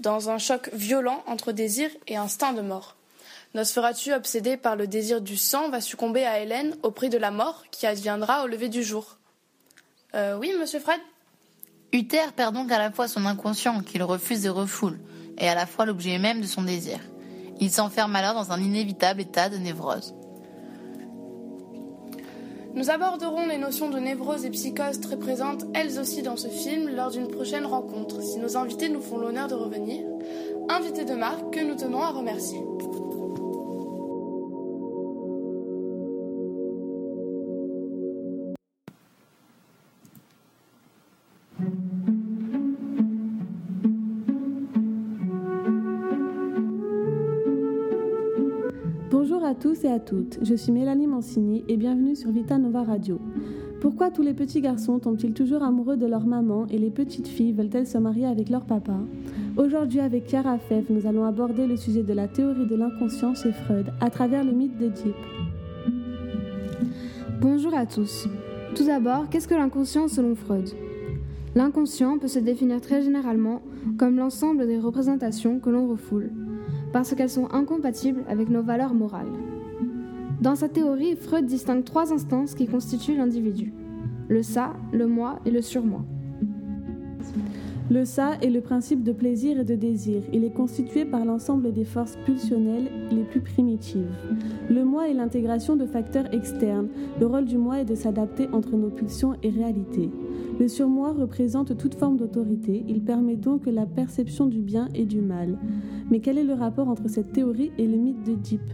dans 0.00 0.30
un 0.30 0.38
choc 0.38 0.70
violent 0.72 1.22
entre 1.26 1.52
désir 1.52 1.90
et 2.06 2.16
instinct 2.16 2.52
de 2.52 2.62
mort. 2.62 2.96
Nosferatu, 3.54 4.12
obsédé 4.12 4.56
par 4.56 4.74
le 4.74 4.86
désir 4.86 5.20
du 5.20 5.36
sang, 5.36 5.68
va 5.68 5.80
succomber 5.80 6.24
à 6.24 6.40
Hélène 6.40 6.76
au 6.82 6.90
prix 6.90 7.08
de 7.08 7.18
la 7.18 7.30
mort 7.30 7.64
qui 7.70 7.86
adviendra 7.86 8.44
au 8.44 8.46
lever 8.48 8.68
du 8.68 8.82
jour. 8.82 9.18
Euh, 10.14 10.36
oui, 10.36 10.52
monsieur 10.58 10.80
Fred? 10.80 11.00
Uther 11.94 12.32
perd 12.34 12.52
donc 12.52 12.72
à 12.72 12.78
la 12.78 12.90
fois 12.90 13.06
son 13.06 13.24
inconscient, 13.24 13.80
qu'il 13.80 14.02
refuse 14.02 14.44
et 14.44 14.48
refoule, 14.48 14.98
et 15.38 15.48
à 15.48 15.54
la 15.54 15.64
fois 15.64 15.86
l'objet 15.86 16.18
même 16.18 16.40
de 16.40 16.46
son 16.46 16.62
désir. 16.62 16.98
Il 17.60 17.70
s'enferme 17.70 18.16
alors 18.16 18.34
dans 18.34 18.50
un 18.50 18.60
inévitable 18.60 19.20
état 19.20 19.48
de 19.48 19.58
névrose. 19.58 20.12
Nous 22.74 22.90
aborderons 22.90 23.46
les 23.46 23.58
notions 23.58 23.90
de 23.90 24.00
névrose 24.00 24.44
et 24.44 24.50
psychose 24.50 25.00
très 25.00 25.16
présentes 25.16 25.62
elles 25.72 26.00
aussi 26.00 26.22
dans 26.22 26.36
ce 26.36 26.48
film 26.48 26.88
lors 26.88 27.12
d'une 27.12 27.28
prochaine 27.28 27.64
rencontre, 27.64 28.20
si 28.22 28.40
nos 28.40 28.56
invités 28.56 28.88
nous 28.88 29.00
font 29.00 29.18
l'honneur 29.18 29.46
de 29.46 29.54
revenir, 29.54 30.02
invités 30.68 31.04
de 31.04 31.14
marque 31.14 31.54
que 31.54 31.60
nous 31.60 31.76
tenons 31.76 32.02
à 32.02 32.10
remercier. 32.10 32.58
À 49.54 49.56
tous 49.56 49.84
et 49.84 49.88
à 49.88 50.00
toutes, 50.00 50.40
je 50.42 50.56
suis 50.56 50.72
Mélanie 50.72 51.06
Mancini 51.06 51.62
et 51.68 51.76
bienvenue 51.76 52.16
sur 52.16 52.28
Vita 52.32 52.58
Nova 52.58 52.82
Radio. 52.82 53.20
Pourquoi 53.80 54.10
tous 54.10 54.22
les 54.22 54.34
petits 54.34 54.60
garçons 54.60 54.98
tombent-ils 54.98 55.32
toujours 55.32 55.62
amoureux 55.62 55.96
de 55.96 56.06
leur 56.06 56.26
maman 56.26 56.66
et 56.70 56.78
les 56.78 56.90
petites 56.90 57.28
filles 57.28 57.52
veulent-elles 57.52 57.86
se 57.86 57.96
marier 57.96 58.26
avec 58.26 58.50
leur 58.50 58.64
papa? 58.64 58.96
Aujourd'hui 59.56 60.00
avec 60.00 60.28
Chiara 60.28 60.58
Feff, 60.58 60.90
nous 60.90 61.06
allons 61.06 61.24
aborder 61.24 61.68
le 61.68 61.76
sujet 61.76 62.02
de 62.02 62.12
la 62.12 62.26
théorie 62.26 62.66
de 62.66 62.74
l'inconscient 62.74 63.36
chez 63.36 63.52
Freud 63.52 63.92
à 64.00 64.10
travers 64.10 64.42
le 64.42 64.50
mythe 64.50 64.76
d'Oedipe. 64.76 65.14
Bonjour 67.40 67.74
à 67.74 67.86
tous. 67.86 68.26
Tout 68.74 68.86
d'abord, 68.86 69.28
qu'est-ce 69.30 69.46
que 69.46 69.54
l'inconscient 69.54 70.08
selon 70.08 70.34
Freud? 70.34 70.68
L'inconscient 71.54 72.18
peut 72.18 72.26
se 72.26 72.40
définir 72.40 72.80
très 72.80 73.02
généralement 73.02 73.62
comme 73.98 74.16
l'ensemble 74.16 74.66
des 74.66 74.80
représentations 74.80 75.60
que 75.60 75.70
l'on 75.70 75.86
refoule 75.86 76.32
parce 76.94 77.12
qu'elles 77.12 77.28
sont 77.28 77.48
incompatibles 77.52 78.22
avec 78.28 78.48
nos 78.48 78.62
valeurs 78.62 78.94
morales. 78.94 79.26
Dans 80.44 80.56
sa 80.56 80.68
théorie, 80.68 81.16
Freud 81.16 81.46
distingue 81.46 81.84
trois 81.84 82.12
instances 82.12 82.54
qui 82.54 82.66
constituent 82.66 83.16
l'individu 83.16 83.72
le 84.28 84.42
ça, 84.42 84.74
le 84.92 85.06
moi 85.06 85.40
et 85.46 85.50
le 85.50 85.62
surmoi. 85.62 86.04
Le 87.90 88.04
ça 88.04 88.32
est 88.42 88.50
le 88.50 88.60
principe 88.60 89.02
de 89.02 89.12
plaisir 89.12 89.58
et 89.58 89.64
de 89.64 89.74
désir. 89.74 90.20
Il 90.34 90.44
est 90.44 90.52
constitué 90.52 91.06
par 91.06 91.24
l'ensemble 91.24 91.72
des 91.72 91.84
forces 91.84 92.18
pulsionnelles 92.26 92.90
les 93.10 93.22
plus 93.22 93.40
primitives. 93.40 94.10
Le 94.68 94.84
moi 94.84 95.08
est 95.08 95.14
l'intégration 95.14 95.76
de 95.76 95.86
facteurs 95.86 96.32
externes. 96.34 96.88
Le 97.18 97.26
rôle 97.26 97.46
du 97.46 97.56
moi 97.56 97.80
est 97.80 97.86
de 97.86 97.94
s'adapter 97.94 98.46
entre 98.52 98.76
nos 98.76 98.90
pulsions 98.90 99.36
et 99.42 99.48
réalités. 99.48 100.10
Le 100.60 100.68
surmoi 100.68 101.14
représente 101.14 101.74
toute 101.78 101.94
forme 101.94 102.18
d'autorité. 102.18 102.84
Il 102.86 103.02
permet 103.02 103.36
donc 103.36 103.64
la 103.64 103.86
perception 103.86 104.44
du 104.44 104.60
bien 104.60 104.90
et 104.94 105.06
du 105.06 105.22
mal. 105.22 105.56
Mais 106.10 106.20
quel 106.20 106.36
est 106.36 106.44
le 106.44 106.52
rapport 106.52 106.88
entre 106.90 107.08
cette 107.08 107.32
théorie 107.32 107.72
et 107.78 107.86
le 107.86 107.96
mythe 107.96 108.22
d'Oedipe 108.24 108.72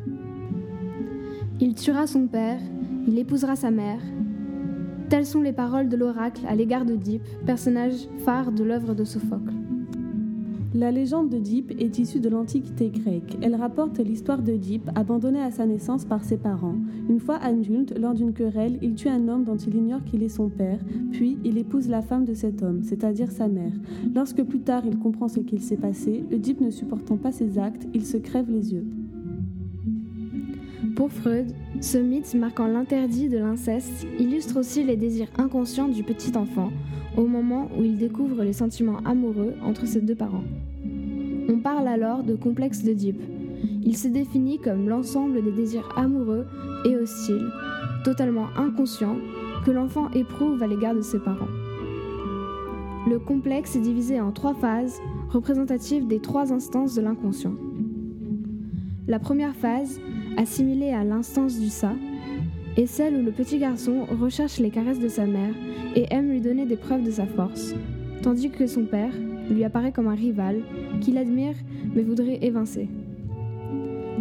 Il 1.62 1.74
tuera 1.74 2.06
son 2.06 2.26
père, 2.26 2.58
il 3.06 3.18
épousera 3.18 3.54
sa 3.54 3.70
mère. 3.70 4.00
Telles 5.10 5.26
sont 5.26 5.42
les 5.42 5.52
paroles 5.52 5.90
de 5.90 5.96
l'oracle 5.96 6.46
à 6.48 6.54
l'égard 6.54 6.86
d'Oedipe, 6.86 7.22
personnage 7.44 8.08
phare 8.24 8.50
de 8.50 8.64
l'œuvre 8.64 8.94
de 8.94 9.04
Sophocle. 9.04 9.52
La 10.72 10.90
légende 10.90 11.28
d'Oedipe 11.28 11.72
est 11.78 11.98
issue 11.98 12.20
de 12.20 12.30
l'Antiquité 12.30 12.88
grecque. 12.88 13.36
Elle 13.42 13.56
rapporte 13.56 13.98
l'histoire 13.98 14.40
d'Oedipe, 14.40 14.88
abandonné 14.94 15.42
à 15.42 15.50
sa 15.50 15.66
naissance 15.66 16.06
par 16.06 16.24
ses 16.24 16.38
parents. 16.38 16.76
Une 17.10 17.20
fois 17.20 17.36
adulte, 17.36 17.92
lors 17.98 18.14
d'une 18.14 18.32
querelle, 18.32 18.78
il 18.80 18.94
tue 18.94 19.08
un 19.08 19.28
homme 19.28 19.44
dont 19.44 19.56
il 19.56 19.74
ignore 19.74 20.04
qu'il 20.04 20.22
est 20.22 20.30
son 20.30 20.48
père, 20.48 20.78
puis 21.12 21.36
il 21.44 21.58
épouse 21.58 21.90
la 21.90 22.00
femme 22.00 22.24
de 22.24 22.32
cet 22.32 22.62
homme, 22.62 22.82
c'est-à-dire 22.84 23.30
sa 23.32 23.48
mère. 23.48 23.72
Lorsque 24.14 24.44
plus 24.44 24.60
tard 24.60 24.84
il 24.86 24.98
comprend 24.98 25.28
ce 25.28 25.40
qu'il 25.40 25.60
s'est 25.60 25.76
passé, 25.76 26.24
Oedipe 26.32 26.62
ne 26.62 26.70
supportant 26.70 27.18
pas 27.18 27.32
ses 27.32 27.58
actes, 27.58 27.86
il 27.92 28.06
se 28.06 28.16
crève 28.16 28.48
les 28.48 28.72
yeux. 28.72 28.86
Pour 31.00 31.10
Freud, 31.10 31.54
ce 31.80 31.96
mythe 31.96 32.34
marquant 32.34 32.66
l'interdit 32.66 33.30
de 33.30 33.38
l'inceste 33.38 34.06
illustre 34.18 34.58
aussi 34.60 34.84
les 34.84 34.98
désirs 34.98 35.30
inconscients 35.38 35.88
du 35.88 36.02
petit 36.02 36.36
enfant 36.36 36.70
au 37.16 37.26
moment 37.26 37.70
où 37.74 37.84
il 37.84 37.96
découvre 37.96 38.44
les 38.44 38.52
sentiments 38.52 38.98
amoureux 39.06 39.54
entre 39.64 39.86
ses 39.86 40.02
deux 40.02 40.14
parents. 40.14 40.44
On 41.48 41.58
parle 41.58 41.88
alors 41.88 42.22
de 42.22 42.34
complexe 42.34 42.84
d'Oedipe. 42.84 43.22
Il 43.82 43.96
se 43.96 44.08
définit 44.08 44.58
comme 44.58 44.90
l'ensemble 44.90 45.42
des 45.42 45.52
désirs 45.52 45.88
amoureux 45.96 46.46
et 46.84 46.94
hostiles, 46.94 47.48
totalement 48.04 48.48
inconscients, 48.58 49.16
que 49.64 49.70
l'enfant 49.70 50.10
éprouve 50.10 50.62
à 50.62 50.66
l'égard 50.66 50.94
de 50.94 51.00
ses 51.00 51.18
parents. 51.18 51.48
Le 53.08 53.18
complexe 53.18 53.74
est 53.74 53.80
divisé 53.80 54.20
en 54.20 54.32
trois 54.32 54.52
phases 54.52 55.00
représentatives 55.30 56.06
des 56.06 56.20
trois 56.20 56.52
instances 56.52 56.94
de 56.94 57.00
l'inconscient. 57.00 57.54
La 59.08 59.18
première 59.18 59.56
phase, 59.56 59.98
assimilée 60.40 60.92
à 60.92 61.04
l'instance 61.04 61.58
du 61.58 61.68
ça, 61.68 61.92
est 62.78 62.86
celle 62.86 63.14
où 63.14 63.22
le 63.22 63.30
petit 63.30 63.58
garçon 63.58 64.06
recherche 64.20 64.58
les 64.58 64.70
caresses 64.70 64.98
de 64.98 65.08
sa 65.08 65.26
mère 65.26 65.54
et 65.94 66.06
aime 66.10 66.30
lui 66.30 66.40
donner 66.40 66.64
des 66.64 66.76
preuves 66.76 67.02
de 67.02 67.10
sa 67.10 67.26
force, 67.26 67.74
tandis 68.22 68.50
que 68.50 68.66
son 68.66 68.84
père 68.84 69.12
lui 69.50 69.64
apparaît 69.64 69.92
comme 69.92 70.08
un 70.08 70.14
rival 70.14 70.62
qu'il 71.02 71.18
admire 71.18 71.56
mais 71.94 72.02
voudrait 72.02 72.38
évincer. 72.40 72.88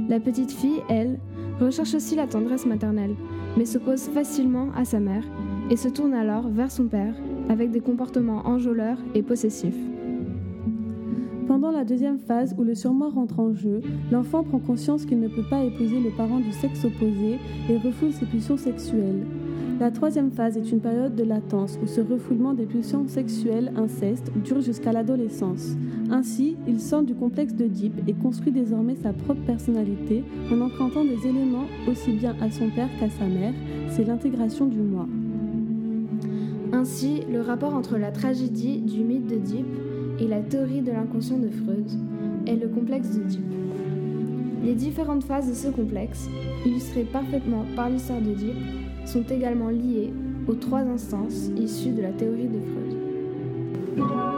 La 0.10 0.20
petite 0.20 0.52
fille, 0.52 0.82
elle, 0.90 1.20
recherche 1.62 1.94
aussi 1.94 2.16
la 2.16 2.28
tendresse 2.28 2.66
maternelle, 2.66 3.16
mais 3.58 3.66
s'oppose 3.66 4.10
facilement 4.10 4.70
à 4.76 4.84
sa 4.84 5.00
mère 5.00 5.24
et 5.70 5.78
se 5.78 5.88
tourne 5.88 6.14
alors 6.14 6.50
vers 6.50 6.72
son 6.72 6.88
père 6.88 7.14
avec 7.48 7.72
des 7.72 7.82
comportements 7.82 8.46
enjôleurs 8.46 8.98
et 9.16 9.22
possessifs. 9.22 9.74
Pendant 11.50 11.72
la 11.72 11.84
deuxième 11.84 12.20
phase 12.20 12.54
où 12.60 12.64
le 12.64 12.76
surmoi 12.76 13.10
rentre 13.10 13.40
en 13.40 13.56
jeu, 13.56 13.82
l'enfant 14.12 14.44
prend 14.44 14.60
conscience 14.60 15.04
qu'il 15.04 15.20
ne 15.20 15.28
peut 15.28 15.48
pas 15.50 15.64
épouser 15.64 16.00
le 16.00 16.12
parent 16.12 16.40
du 16.40 16.52
sexe 16.52 16.86
opposé 16.86 17.40
et 17.68 17.78
refoule 17.78 18.14
ses 18.14 18.28
pulsions 18.28 18.56
sexuelles. 18.56 19.26
La 19.80 19.90
troisième 19.90 20.30
phase 20.30 20.58
est 20.58 20.72
une 20.72 20.80
période 20.80 21.16
de 21.16 21.24
latence 21.24 21.80
où 21.82 21.88
ce 21.88 22.02
refoulement 22.02 22.54
des 22.54 22.68
pulsions 22.68 23.08
sexuelles 23.08 23.74
incestes 23.76 24.32
dure 24.46 24.62
jusqu'à 24.62 24.92
l'adolescence. 24.92 25.70
Ainsi, 26.12 26.56
il 26.68 26.80
sort 26.80 27.02
du 27.02 27.16
complexe 27.16 27.56
d'Oedipe 27.56 28.00
et 28.08 28.14
construit 28.14 28.52
désormais 28.52 28.96
sa 29.02 29.12
propre 29.12 29.42
personnalité 29.48 30.24
en 30.52 30.62
empruntant 30.62 31.04
des 31.04 31.26
éléments 31.28 31.66
aussi 31.90 32.12
bien 32.12 32.36
à 32.42 32.52
son 32.52 32.70
père 32.70 32.90
qu'à 33.00 33.10
sa 33.10 33.26
mère, 33.26 33.56
c'est 33.90 34.06
l'intégration 34.06 34.68
du 34.68 34.78
moi. 34.78 35.08
Ainsi, 36.74 37.22
le 37.34 37.42
rapport 37.42 37.74
entre 37.74 37.98
la 37.98 38.12
tragédie 38.12 38.78
du 38.78 39.04
mythe 39.04 39.26
d'Oedipe 39.26 39.66
et 40.22 40.28
la 40.28 40.40
théorie 40.42 40.82
de 40.82 40.92
l'inconscient 40.92 41.38
de 41.38 41.50
Freud 41.50 41.90
est 42.46 42.56
le 42.56 42.68
complexe 42.68 43.10
d'Oedipe. 43.12 43.42
Les 44.64 44.74
différentes 44.74 45.24
phases 45.24 45.50
de 45.50 45.54
ce 45.54 45.70
complexe, 45.70 46.28
illustrées 46.66 47.06
parfaitement 47.06 47.66
par 47.76 47.90
l'histoire 47.90 48.20
d'Oedipe, 48.20 48.58
sont 49.06 49.24
également 49.24 49.70
liées 49.70 50.12
aux 50.48 50.56
trois 50.56 50.82
instances 50.82 51.50
issues 51.58 51.92
de 51.92 52.02
la 52.02 52.12
théorie 52.12 52.48
de 52.48 52.60
Freud. 52.60 54.29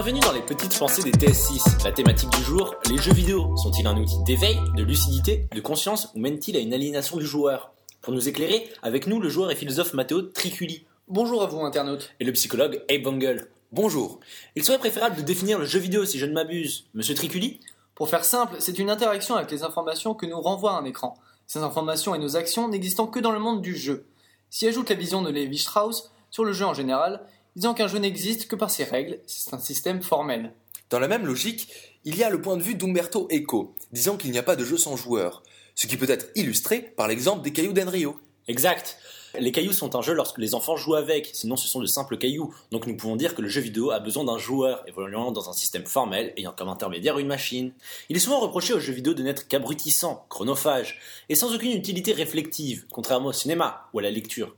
Bienvenue 0.00 0.20
dans 0.20 0.30
les 0.30 0.42
petites 0.42 0.78
pensées 0.78 1.02
des 1.02 1.10
TS6. 1.10 1.82
La 1.84 1.90
thématique 1.90 2.30
du 2.30 2.44
jour, 2.44 2.76
les 2.88 2.98
jeux 2.98 3.12
vidéo. 3.12 3.56
Sont-ils 3.56 3.84
un 3.84 3.96
outil 3.96 4.22
d'éveil, 4.24 4.56
de 4.76 4.84
lucidité, 4.84 5.48
de 5.52 5.60
conscience 5.60 6.12
ou 6.14 6.20
mènent-ils 6.20 6.56
à 6.56 6.60
une 6.60 6.72
aliénation 6.72 7.16
du 7.16 7.26
joueur? 7.26 7.72
Pour 8.00 8.12
nous 8.12 8.28
éclairer, 8.28 8.70
avec 8.84 9.08
nous 9.08 9.18
le 9.18 9.28
joueur 9.28 9.50
et 9.50 9.56
philosophe 9.56 9.94
Matteo 9.94 10.22
Triculi. 10.22 10.86
Bonjour 11.08 11.42
à 11.42 11.46
vous 11.46 11.58
internautes. 11.62 12.14
Et 12.20 12.24
le 12.24 12.30
psychologue 12.30 12.80
Abe 12.88 13.02
Bungle. 13.02 13.48
Bonjour. 13.72 14.20
Il 14.54 14.62
serait 14.62 14.78
préférable 14.78 15.16
de 15.16 15.22
définir 15.22 15.58
le 15.58 15.64
jeu 15.64 15.80
vidéo 15.80 16.04
si 16.04 16.20
je 16.20 16.26
ne 16.26 16.32
m'abuse. 16.32 16.86
Monsieur 16.94 17.16
Triculi? 17.16 17.58
Pour 17.96 18.08
faire 18.08 18.24
simple, 18.24 18.54
c'est 18.60 18.78
une 18.78 18.90
interaction 18.90 19.34
avec 19.34 19.50
les 19.50 19.64
informations 19.64 20.14
que 20.14 20.26
nous 20.26 20.40
renvoie 20.40 20.78
un 20.78 20.84
écran. 20.84 21.18
Ces 21.48 21.58
informations 21.58 22.14
et 22.14 22.20
nos 22.20 22.36
actions 22.36 22.68
n'existant 22.68 23.08
que 23.08 23.18
dans 23.18 23.32
le 23.32 23.40
monde 23.40 23.62
du 23.62 23.76
jeu. 23.76 24.06
S'y 24.48 24.68
ajoute 24.68 24.90
la 24.90 24.96
vision 24.96 25.22
de 25.22 25.30
Levi 25.30 25.58
Strauss 25.58 26.12
sur 26.30 26.44
le 26.44 26.52
jeu 26.52 26.66
en 26.66 26.74
général, 26.74 27.22
disant 27.56 27.74
qu'un 27.74 27.88
jeu 27.88 27.98
n'existe 27.98 28.46
que 28.46 28.56
par 28.56 28.70
ses 28.70 28.84
règles, 28.84 29.20
c'est 29.26 29.54
un 29.54 29.58
système 29.58 30.02
formel. 30.02 30.52
Dans 30.90 30.98
la 30.98 31.08
même 31.08 31.26
logique, 31.26 31.68
il 32.04 32.16
y 32.16 32.24
a 32.24 32.30
le 32.30 32.40
point 32.40 32.56
de 32.56 32.62
vue 32.62 32.74
d'Umberto 32.74 33.28
Eco, 33.30 33.74
disant 33.92 34.16
qu'il 34.16 34.30
n'y 34.30 34.38
a 34.38 34.42
pas 34.42 34.56
de 34.56 34.64
jeu 34.64 34.78
sans 34.78 34.96
joueur, 34.96 35.42
ce 35.74 35.86
qui 35.86 35.96
peut 35.96 36.08
être 36.08 36.28
illustré 36.34 36.80
par 36.80 37.08
l'exemple 37.08 37.42
des 37.42 37.52
cailloux 37.52 37.72
d'Enrio. 37.72 38.18
Exact. 38.48 38.98
Les 39.38 39.52
cailloux 39.52 39.74
sont 39.74 39.94
un 39.94 40.00
jeu 40.00 40.14
lorsque 40.14 40.38
les 40.38 40.54
enfants 40.54 40.76
jouent 40.76 40.94
avec, 40.94 41.30
sinon 41.34 41.56
ce 41.56 41.68
sont 41.68 41.80
de 41.80 41.86
simples 41.86 42.16
cailloux. 42.16 42.54
Donc 42.70 42.86
nous 42.86 42.96
pouvons 42.96 43.16
dire 43.16 43.34
que 43.34 43.42
le 43.42 43.48
jeu 43.48 43.60
vidéo 43.60 43.90
a 43.90 44.00
besoin 44.00 44.24
d'un 44.24 44.38
joueur 44.38 44.82
évoluant 44.88 45.32
dans 45.32 45.50
un 45.50 45.52
système 45.52 45.84
formel 45.84 46.32
ayant 46.38 46.54
comme 46.56 46.68
intermédiaire 46.68 47.18
une 47.18 47.26
machine. 47.26 47.72
Il 48.08 48.16
est 48.16 48.20
souvent 48.20 48.40
reproché 48.40 48.72
aux 48.72 48.80
jeux 48.80 48.94
vidéo 48.94 49.12
de 49.12 49.22
n'être 49.22 49.46
qu'abrutissant, 49.46 50.24
chronophage, 50.30 50.98
et 51.28 51.34
sans 51.34 51.54
aucune 51.54 51.72
utilité 51.72 52.12
réflective, 52.12 52.86
contrairement 52.90 53.28
au 53.28 53.32
cinéma 53.34 53.88
ou 53.92 53.98
à 53.98 54.02
la 54.02 54.10
lecture. 54.10 54.56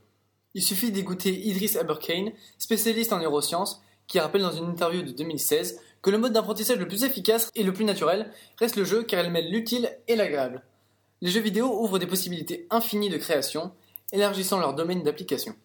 Il 0.53 0.61
suffit 0.61 0.91
d'écouter 0.91 1.31
Idris 1.47 1.77
Aberkane, 1.77 2.33
spécialiste 2.57 3.13
en 3.13 3.19
neurosciences, 3.19 3.81
qui 4.07 4.19
rappelle 4.19 4.41
dans 4.41 4.51
une 4.51 4.65
interview 4.65 5.01
de 5.01 5.11
2016 5.11 5.79
que 6.01 6.09
le 6.09 6.17
mode 6.17 6.33
d'apprentissage 6.33 6.77
le 6.77 6.87
plus 6.87 7.05
efficace 7.05 7.49
et 7.55 7.63
le 7.63 7.71
plus 7.71 7.85
naturel 7.85 8.31
reste 8.57 8.75
le 8.75 8.83
jeu 8.83 9.03
car 9.03 9.23
il 9.23 9.31
mêle 9.31 9.49
l'utile 9.49 9.97
et 10.09 10.17
l'agréable. 10.17 10.63
Les 11.21 11.29
jeux 11.29 11.39
vidéo 11.39 11.81
ouvrent 11.81 11.99
des 11.99 12.07
possibilités 12.07 12.67
infinies 12.69 13.09
de 13.09 13.17
création, 13.17 13.71
élargissant 14.11 14.59
leur 14.59 14.73
domaine 14.73 15.03
d'application. 15.03 15.55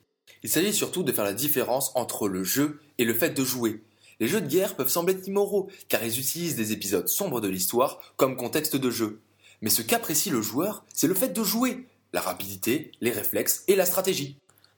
Il 0.44 0.50
s'agit 0.50 0.72
surtout 0.72 1.02
de 1.02 1.10
faire 1.10 1.24
la 1.24 1.32
différence 1.32 1.90
entre 1.96 2.28
le 2.28 2.44
jeu 2.44 2.80
et 2.98 3.04
le 3.04 3.14
fait 3.14 3.30
de 3.30 3.42
jouer. 3.42 3.82
Les 4.20 4.28
jeux 4.28 4.40
de 4.40 4.46
guerre 4.46 4.76
peuvent 4.76 4.88
sembler 4.88 5.16
immoraux, 5.26 5.68
car 5.88 6.04
ils 6.04 6.20
utilisent 6.20 6.56
des 6.56 6.72
épisodes 6.72 7.08
sombres 7.08 7.40
de 7.40 7.48
l'histoire 7.48 8.00
comme 8.16 8.36
contexte 8.36 8.76
de 8.76 8.90
jeu. 8.90 9.20
Mais 9.62 9.70
ce 9.70 9.82
qu'apprécie 9.82 10.30
le 10.30 10.42
joueur, 10.42 10.84
c'est 10.94 11.08
le 11.08 11.14
fait 11.14 11.30
de 11.30 11.42
jouer, 11.42 11.86
la 12.12 12.20
rapidité, 12.20 12.92
les 13.00 13.10
réflexes 13.10 13.64
et 13.66 13.74
la 13.74 13.86
stratégie. 13.86 14.36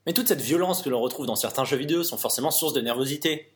Mais 0.08 0.14
toute 0.14 0.28
cette 0.28 0.40
violence 0.40 0.80
que 0.80 0.88
l'on 0.88 1.02
retrouve 1.02 1.26
dans 1.26 1.36
certains 1.36 1.66
jeux 1.66 1.76
vidéo 1.76 2.02
sont 2.02 2.16
forcément 2.16 2.50
source 2.50 2.72
de 2.72 2.80
nervosité. 2.80 3.52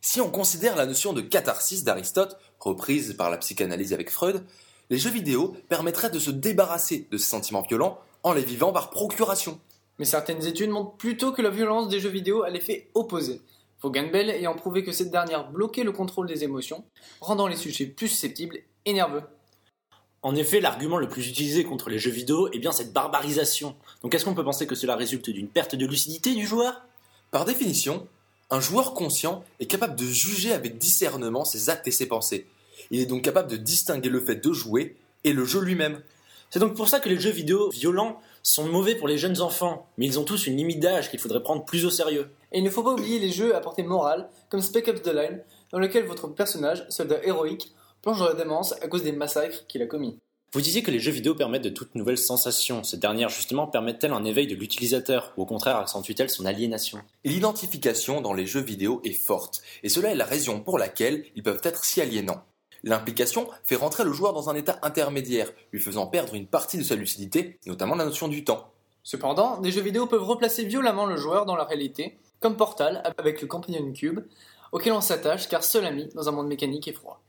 Si 0.00 0.20
on 0.20 0.28
considère 0.28 0.74
la 0.74 0.84
notion 0.84 1.12
de 1.12 1.20
catharsis 1.20 1.84
d'Aristote, 1.84 2.36
reprise 2.58 3.14
par 3.16 3.30
la 3.30 3.36
psychanalyse 3.36 3.92
avec 3.92 4.10
Freud, 4.10 4.44
les 4.90 4.98
jeux 4.98 5.12
vidéo 5.12 5.56
permettraient 5.68 6.10
de 6.10 6.18
se 6.18 6.32
débarrasser 6.32 7.06
de 7.08 7.16
ces 7.16 7.28
sentiments 7.28 7.62
violents 7.62 8.00
en 8.24 8.32
les 8.32 8.42
vivant 8.42 8.72
par 8.72 8.90
procuration. 8.90 9.60
Mais 10.00 10.06
certaines 10.06 10.44
études 10.44 10.70
montrent 10.70 10.96
plutôt 10.96 11.30
que 11.30 11.40
la 11.40 11.50
violence 11.50 11.88
des 11.88 12.00
jeux 12.00 12.08
vidéo 12.08 12.42
a 12.42 12.50
l'effet 12.50 12.90
opposé. 12.94 13.40
Bell 13.80 14.30
ayant 14.30 14.56
prouvé 14.56 14.82
que 14.82 14.90
cette 14.90 15.12
dernière 15.12 15.52
bloquait 15.52 15.84
le 15.84 15.92
contrôle 15.92 16.26
des 16.26 16.42
émotions, 16.42 16.84
rendant 17.20 17.46
les 17.46 17.54
sujets 17.54 17.86
plus 17.86 18.08
susceptibles 18.08 18.58
et 18.86 18.92
nerveux. 18.92 19.22
En 20.24 20.34
effet, 20.36 20.62
l'argument 20.62 20.96
le 20.96 21.06
plus 21.06 21.28
utilisé 21.28 21.64
contre 21.64 21.90
les 21.90 21.98
jeux 21.98 22.10
vidéo 22.10 22.48
est 22.50 22.58
bien 22.58 22.72
cette 22.72 22.94
barbarisation. 22.94 23.76
Donc 24.02 24.14
est-ce 24.14 24.24
qu'on 24.24 24.34
peut 24.34 24.42
penser 24.42 24.66
que 24.66 24.74
cela 24.74 24.96
résulte 24.96 25.28
d'une 25.28 25.48
perte 25.48 25.74
de 25.74 25.84
lucidité 25.84 26.34
du 26.34 26.46
joueur? 26.46 26.80
Par 27.30 27.44
définition, 27.44 28.08
un 28.48 28.58
joueur 28.58 28.94
conscient 28.94 29.44
est 29.60 29.66
capable 29.66 29.96
de 29.96 30.06
juger 30.06 30.54
avec 30.54 30.78
discernement 30.78 31.44
ses 31.44 31.68
actes 31.68 31.86
et 31.88 31.90
ses 31.90 32.06
pensées. 32.06 32.46
Il 32.90 33.00
est 33.00 33.06
donc 33.06 33.20
capable 33.20 33.50
de 33.50 33.58
distinguer 33.58 34.08
le 34.08 34.18
fait 34.18 34.36
de 34.36 34.50
jouer 34.54 34.96
et 35.24 35.34
le 35.34 35.44
jeu 35.44 35.60
lui-même. 35.60 36.00
C'est 36.48 36.58
donc 36.58 36.74
pour 36.74 36.88
ça 36.88 37.00
que 37.00 37.10
les 37.10 37.20
jeux 37.20 37.30
vidéo 37.30 37.68
violents 37.68 38.18
sont 38.42 38.66
mauvais 38.66 38.94
pour 38.94 39.08
les 39.08 39.18
jeunes 39.18 39.42
enfants, 39.42 39.86
mais 39.98 40.06
ils 40.06 40.18
ont 40.18 40.24
tous 40.24 40.46
une 40.46 40.56
limite 40.56 40.80
d'âge 40.80 41.10
qu'il 41.10 41.20
faudrait 41.20 41.42
prendre 41.42 41.66
plus 41.66 41.84
au 41.84 41.90
sérieux. 41.90 42.30
Et 42.50 42.60
il 42.60 42.64
ne 42.64 42.70
faut 42.70 42.82
pas 42.82 42.92
oublier 42.94 43.18
les 43.18 43.30
jeux 43.30 43.54
à 43.54 43.60
portée 43.60 43.82
morale, 43.82 44.30
comme 44.48 44.62
Spec 44.62 44.88
Ops 44.88 45.02
The 45.02 45.08
Line, 45.08 45.42
dans 45.70 45.78
lequel 45.78 46.06
votre 46.06 46.28
personnage, 46.28 46.86
soldat 46.88 47.22
héroïque, 47.24 47.74
plonge 48.04 48.18
dans 48.18 48.28
la 48.28 48.34
démence 48.34 48.74
à 48.82 48.88
cause 48.88 49.02
des 49.02 49.12
massacres 49.12 49.66
qu'il 49.66 49.80
a 49.80 49.86
commis. 49.86 50.18
Vous 50.52 50.60
disiez 50.60 50.82
que 50.82 50.90
les 50.90 51.00
jeux 51.00 51.10
vidéo 51.10 51.34
permettent 51.34 51.64
de 51.64 51.70
toutes 51.70 51.94
nouvelles 51.94 52.18
sensations. 52.18 52.84
Ces 52.84 52.98
dernières, 52.98 53.30
justement, 53.30 53.66
permettent-elles 53.66 54.12
un 54.12 54.24
éveil 54.24 54.46
de 54.46 54.54
l'utilisateur 54.54 55.32
ou 55.38 55.42
au 55.42 55.46
contraire 55.46 55.78
accentuent-elles 55.78 56.28
son 56.28 56.44
aliénation? 56.44 57.00
L'identification 57.24 58.20
dans 58.20 58.34
les 58.34 58.46
jeux 58.46 58.60
vidéo 58.60 59.00
est 59.04 59.14
forte, 59.14 59.62
et 59.82 59.88
cela 59.88 60.10
est 60.10 60.16
la 60.16 60.26
raison 60.26 60.60
pour 60.60 60.78
laquelle 60.78 61.24
ils 61.34 61.42
peuvent 61.42 61.62
être 61.64 61.86
si 61.86 62.02
aliénants. 62.02 62.44
L'implication 62.82 63.48
fait 63.64 63.74
rentrer 63.74 64.04
le 64.04 64.12
joueur 64.12 64.34
dans 64.34 64.50
un 64.50 64.54
état 64.54 64.78
intermédiaire, 64.82 65.50
lui 65.72 65.80
faisant 65.80 66.06
perdre 66.06 66.34
une 66.34 66.46
partie 66.46 66.76
de 66.76 66.82
sa 66.82 66.96
lucidité, 66.96 67.58
notamment 67.64 67.94
la 67.94 68.04
notion 68.04 68.28
du 68.28 68.44
temps. 68.44 68.70
Cependant, 69.02 69.58
des 69.62 69.72
jeux 69.72 69.80
vidéo 69.80 70.06
peuvent 70.06 70.22
replacer 70.22 70.66
violemment 70.66 71.06
le 71.06 71.16
joueur 71.16 71.46
dans 71.46 71.56
la 71.56 71.64
réalité, 71.64 72.18
comme 72.40 72.58
Portal 72.58 73.02
avec 73.16 73.40
le 73.40 73.48
Companion 73.48 73.90
Cube, 73.94 74.20
auquel 74.72 74.92
on 74.92 75.00
s'attache 75.00 75.48
car 75.48 75.64
seul 75.64 75.86
ami 75.86 76.10
dans 76.14 76.28
un 76.28 76.32
monde 76.32 76.48
mécanique 76.48 76.86
et 76.86 76.92
froid 76.92 77.23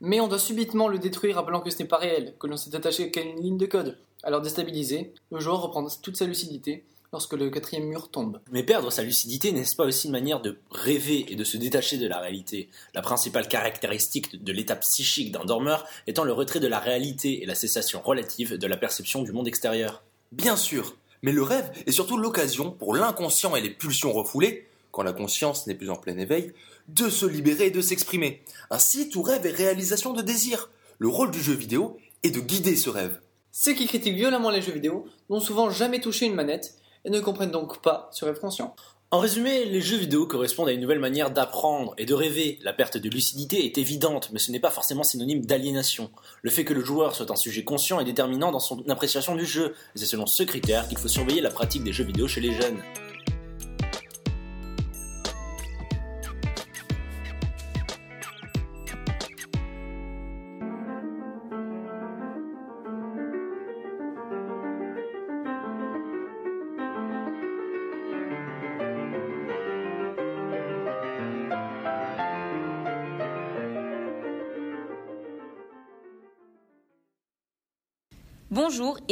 mais 0.00 0.20
on 0.20 0.28
doit 0.28 0.38
subitement 0.38 0.88
le 0.88 0.98
détruire 0.98 1.36
rappelant 1.36 1.60
que 1.60 1.70
ce 1.70 1.78
n'est 1.78 1.88
pas 1.88 1.98
réel, 1.98 2.34
que 2.38 2.46
l'on 2.46 2.56
s'est 2.56 2.74
attaché 2.74 3.10
qu'à 3.10 3.22
une 3.22 3.40
ligne 3.40 3.58
de 3.58 3.66
code. 3.66 3.98
Alors 4.22 4.40
déstabilisé, 4.40 5.12
le 5.30 5.40
joueur 5.40 5.62
reprend 5.62 5.86
toute 6.02 6.16
sa 6.16 6.24
lucidité 6.24 6.84
lorsque 7.12 7.34
le 7.34 7.50
quatrième 7.50 7.86
mur 7.86 8.10
tombe. 8.10 8.40
Mais 8.50 8.62
perdre 8.62 8.90
sa 8.90 9.02
lucidité 9.02 9.52
n'est-ce 9.52 9.76
pas 9.76 9.84
aussi 9.84 10.08
une 10.08 10.12
manière 10.12 10.40
de 10.40 10.58
rêver 10.70 11.26
et 11.28 11.36
de 11.36 11.44
se 11.44 11.56
détacher 11.56 11.98
de 11.98 12.08
la 12.08 12.18
réalité? 12.18 12.68
La 12.94 13.02
principale 13.02 13.48
caractéristique 13.48 14.42
de 14.42 14.52
l'état 14.52 14.76
psychique 14.76 15.32
d'un 15.32 15.44
dormeur 15.44 15.86
étant 16.06 16.24
le 16.24 16.32
retrait 16.32 16.60
de 16.60 16.66
la 16.66 16.78
réalité 16.78 17.42
et 17.42 17.46
la 17.46 17.54
cessation 17.54 18.02
relative 18.02 18.58
de 18.58 18.66
la 18.66 18.76
perception 18.76 19.22
du 19.22 19.32
monde 19.32 19.48
extérieur. 19.48 20.02
Bien 20.32 20.56
sûr, 20.56 20.96
mais 21.22 21.32
le 21.32 21.42
rêve 21.42 21.70
est 21.86 21.92
surtout 21.92 22.18
l'occasion 22.18 22.70
pour 22.70 22.94
l'inconscient 22.94 23.56
et 23.56 23.60
les 23.60 23.70
pulsions 23.70 24.12
refoulées, 24.12 24.66
quand 24.90 25.02
la 25.02 25.12
conscience 25.12 25.66
n'est 25.66 25.74
plus 25.74 25.90
en 25.90 25.96
plein 25.96 26.18
éveil, 26.18 26.52
de 26.88 27.08
se 27.08 27.26
libérer 27.26 27.66
et 27.66 27.70
de 27.70 27.80
s'exprimer. 27.80 28.42
Ainsi, 28.70 29.08
tout 29.08 29.22
rêve 29.22 29.46
est 29.46 29.50
réalisation 29.50 30.12
de 30.12 30.22
désir. 30.22 30.70
Le 30.98 31.08
rôle 31.08 31.30
du 31.30 31.42
jeu 31.42 31.54
vidéo 31.54 31.98
est 32.22 32.30
de 32.30 32.40
guider 32.40 32.76
ce 32.76 32.90
rêve. 32.90 33.20
Ceux 33.52 33.72
qui 33.72 33.86
critiquent 33.86 34.16
violemment 34.16 34.50
les 34.50 34.62
jeux 34.62 34.72
vidéo 34.72 35.06
n'ont 35.30 35.40
souvent 35.40 35.70
jamais 35.70 36.00
touché 36.00 36.26
une 36.26 36.34
manette 36.34 36.74
et 37.04 37.10
ne 37.10 37.20
comprennent 37.20 37.50
donc 37.50 37.80
pas 37.80 38.08
ce 38.12 38.24
rêve 38.24 38.38
conscient. 38.38 38.74
En 39.12 39.20
résumé, 39.20 39.64
les 39.66 39.80
jeux 39.80 39.98
vidéo 39.98 40.26
correspondent 40.26 40.68
à 40.68 40.72
une 40.72 40.80
nouvelle 40.80 40.98
manière 40.98 41.30
d'apprendre 41.30 41.94
et 41.96 42.06
de 42.06 42.12
rêver. 42.12 42.58
La 42.62 42.72
perte 42.72 42.96
de 42.96 43.08
lucidité 43.08 43.64
est 43.64 43.78
évidente, 43.78 44.30
mais 44.32 44.40
ce 44.40 44.50
n'est 44.50 44.58
pas 44.58 44.70
forcément 44.70 45.04
synonyme 45.04 45.46
d'aliénation. 45.46 46.10
Le 46.42 46.50
fait 46.50 46.64
que 46.64 46.74
le 46.74 46.84
joueur 46.84 47.14
soit 47.14 47.30
un 47.30 47.36
sujet 47.36 47.62
conscient 47.62 48.00
est 48.00 48.04
déterminant 48.04 48.50
dans 48.50 48.58
son 48.58 48.82
appréciation 48.88 49.36
du 49.36 49.46
jeu, 49.46 49.74
et 49.94 49.98
c'est 50.00 50.06
selon 50.06 50.26
ce 50.26 50.42
critère 50.42 50.88
qu'il 50.88 50.98
faut 50.98 51.06
surveiller 51.06 51.40
la 51.40 51.50
pratique 51.50 51.84
des 51.84 51.92
jeux 51.92 52.04
vidéo 52.04 52.26
chez 52.26 52.40
les 52.40 52.52
jeunes. 52.52 52.82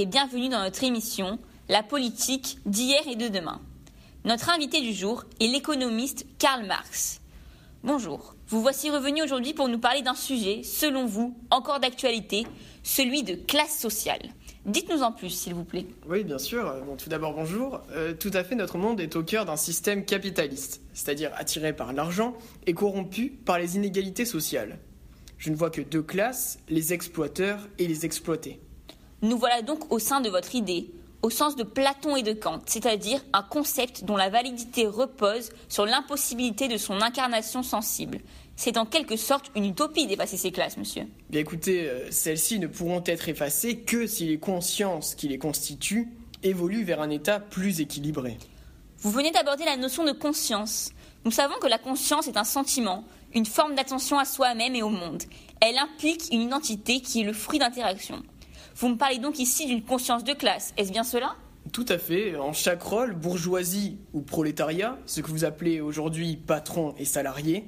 Bienvenue 0.06 0.48
dans 0.48 0.62
notre 0.62 0.84
émission 0.84 1.38
La 1.68 1.82
politique 1.82 2.58
d'hier 2.66 3.00
et 3.08 3.16
de 3.16 3.28
demain. 3.28 3.60
Notre 4.24 4.50
invité 4.50 4.80
du 4.80 4.92
jour 4.92 5.24
est 5.40 5.46
l'économiste 5.46 6.26
Karl 6.38 6.66
Marx. 6.66 7.20
Bonjour, 7.82 8.34
vous 8.48 8.60
voici 8.60 8.90
revenu 8.90 9.22
aujourd'hui 9.22 9.54
pour 9.54 9.68
nous 9.68 9.78
parler 9.78 10.02
d'un 10.02 10.14
sujet, 10.14 10.62
selon 10.62 11.06
vous, 11.06 11.36
encore 11.50 11.80
d'actualité, 11.80 12.46
celui 12.82 13.22
de 13.22 13.34
classe 13.34 13.78
sociale. 13.78 14.20
Dites-nous 14.66 15.02
en 15.02 15.12
plus, 15.12 15.30
s'il 15.30 15.54
vous 15.54 15.64
plaît. 15.64 15.86
Oui, 16.08 16.24
bien 16.24 16.38
sûr. 16.38 16.74
Bon, 16.86 16.96
tout 16.96 17.08
d'abord, 17.08 17.34
bonjour. 17.34 17.80
Euh, 17.92 18.14
tout 18.14 18.30
à 18.34 18.44
fait, 18.44 18.54
notre 18.54 18.78
monde 18.78 19.00
est 19.00 19.16
au 19.16 19.22
cœur 19.22 19.44
d'un 19.44 19.56
système 19.56 20.04
capitaliste, 20.04 20.82
c'est-à-dire 20.92 21.30
attiré 21.36 21.74
par 21.74 21.92
l'argent 21.92 22.34
et 22.66 22.74
corrompu 22.74 23.30
par 23.30 23.58
les 23.58 23.76
inégalités 23.76 24.24
sociales. 24.24 24.78
Je 25.38 25.50
ne 25.50 25.56
vois 25.56 25.70
que 25.70 25.82
deux 25.82 26.02
classes, 26.02 26.58
les 26.68 26.92
exploiteurs 26.92 27.60
et 27.78 27.86
les 27.86 28.04
exploités. 28.06 28.60
Nous 29.24 29.38
voilà 29.38 29.62
donc 29.62 29.90
au 29.90 29.98
sein 29.98 30.20
de 30.20 30.28
votre 30.28 30.54
idée, 30.54 30.90
au 31.22 31.30
sens 31.30 31.56
de 31.56 31.62
Platon 31.62 32.14
et 32.14 32.22
de 32.22 32.34
Kant, 32.34 32.60
c'est-à-dire 32.66 33.24
un 33.32 33.42
concept 33.42 34.04
dont 34.04 34.18
la 34.18 34.28
validité 34.28 34.86
repose 34.86 35.48
sur 35.70 35.86
l'impossibilité 35.86 36.68
de 36.68 36.76
son 36.76 37.00
incarnation 37.00 37.62
sensible. 37.62 38.20
C'est 38.54 38.76
en 38.76 38.84
quelque 38.84 39.16
sorte 39.16 39.50
une 39.56 39.64
utopie 39.64 40.06
d'effacer 40.06 40.36
ces 40.36 40.52
classes, 40.52 40.76
monsieur. 40.76 41.04
Bien 41.30 41.40
écoutez, 41.40 41.88
euh, 41.88 42.10
celles-ci 42.10 42.58
ne 42.58 42.66
pourront 42.66 43.02
être 43.06 43.30
effacées 43.30 43.78
que 43.78 44.06
si 44.06 44.26
les 44.26 44.38
consciences 44.38 45.14
qui 45.14 45.28
les 45.28 45.38
constituent 45.38 46.10
évoluent 46.42 46.84
vers 46.84 47.00
un 47.00 47.08
état 47.08 47.40
plus 47.40 47.80
équilibré. 47.80 48.36
Vous 48.98 49.10
venez 49.10 49.30
d'aborder 49.30 49.64
la 49.64 49.78
notion 49.78 50.04
de 50.04 50.12
conscience. 50.12 50.92
Nous 51.24 51.30
savons 51.30 51.54
que 51.62 51.66
la 51.66 51.78
conscience 51.78 52.28
est 52.28 52.36
un 52.36 52.44
sentiment, 52.44 53.04
une 53.32 53.46
forme 53.46 53.74
d'attention 53.74 54.18
à 54.18 54.26
soi-même 54.26 54.74
et 54.74 54.82
au 54.82 54.90
monde. 54.90 55.22
Elle 55.62 55.78
implique 55.78 56.28
une 56.30 56.42
identité 56.42 57.00
qui 57.00 57.22
est 57.22 57.24
le 57.24 57.32
fruit 57.32 57.58
d'interactions. 57.58 58.22
Vous 58.76 58.88
me 58.88 58.96
parlez 58.96 59.18
donc 59.18 59.38
ici 59.38 59.66
d'une 59.66 59.82
conscience 59.82 60.24
de 60.24 60.32
classe, 60.32 60.74
est-ce 60.76 60.90
bien 60.90 61.04
cela? 61.04 61.36
Tout 61.72 61.86
à 61.88 61.96
fait. 61.96 62.36
En 62.36 62.52
chaque 62.52 62.82
rôle, 62.82 63.14
bourgeoisie 63.14 63.98
ou 64.12 64.20
prolétariat, 64.20 64.98
ce 65.06 65.20
que 65.20 65.30
vous 65.30 65.44
appelez 65.44 65.80
aujourd'hui 65.80 66.36
patron 66.36 66.92
et 66.98 67.04
salarié, 67.04 67.64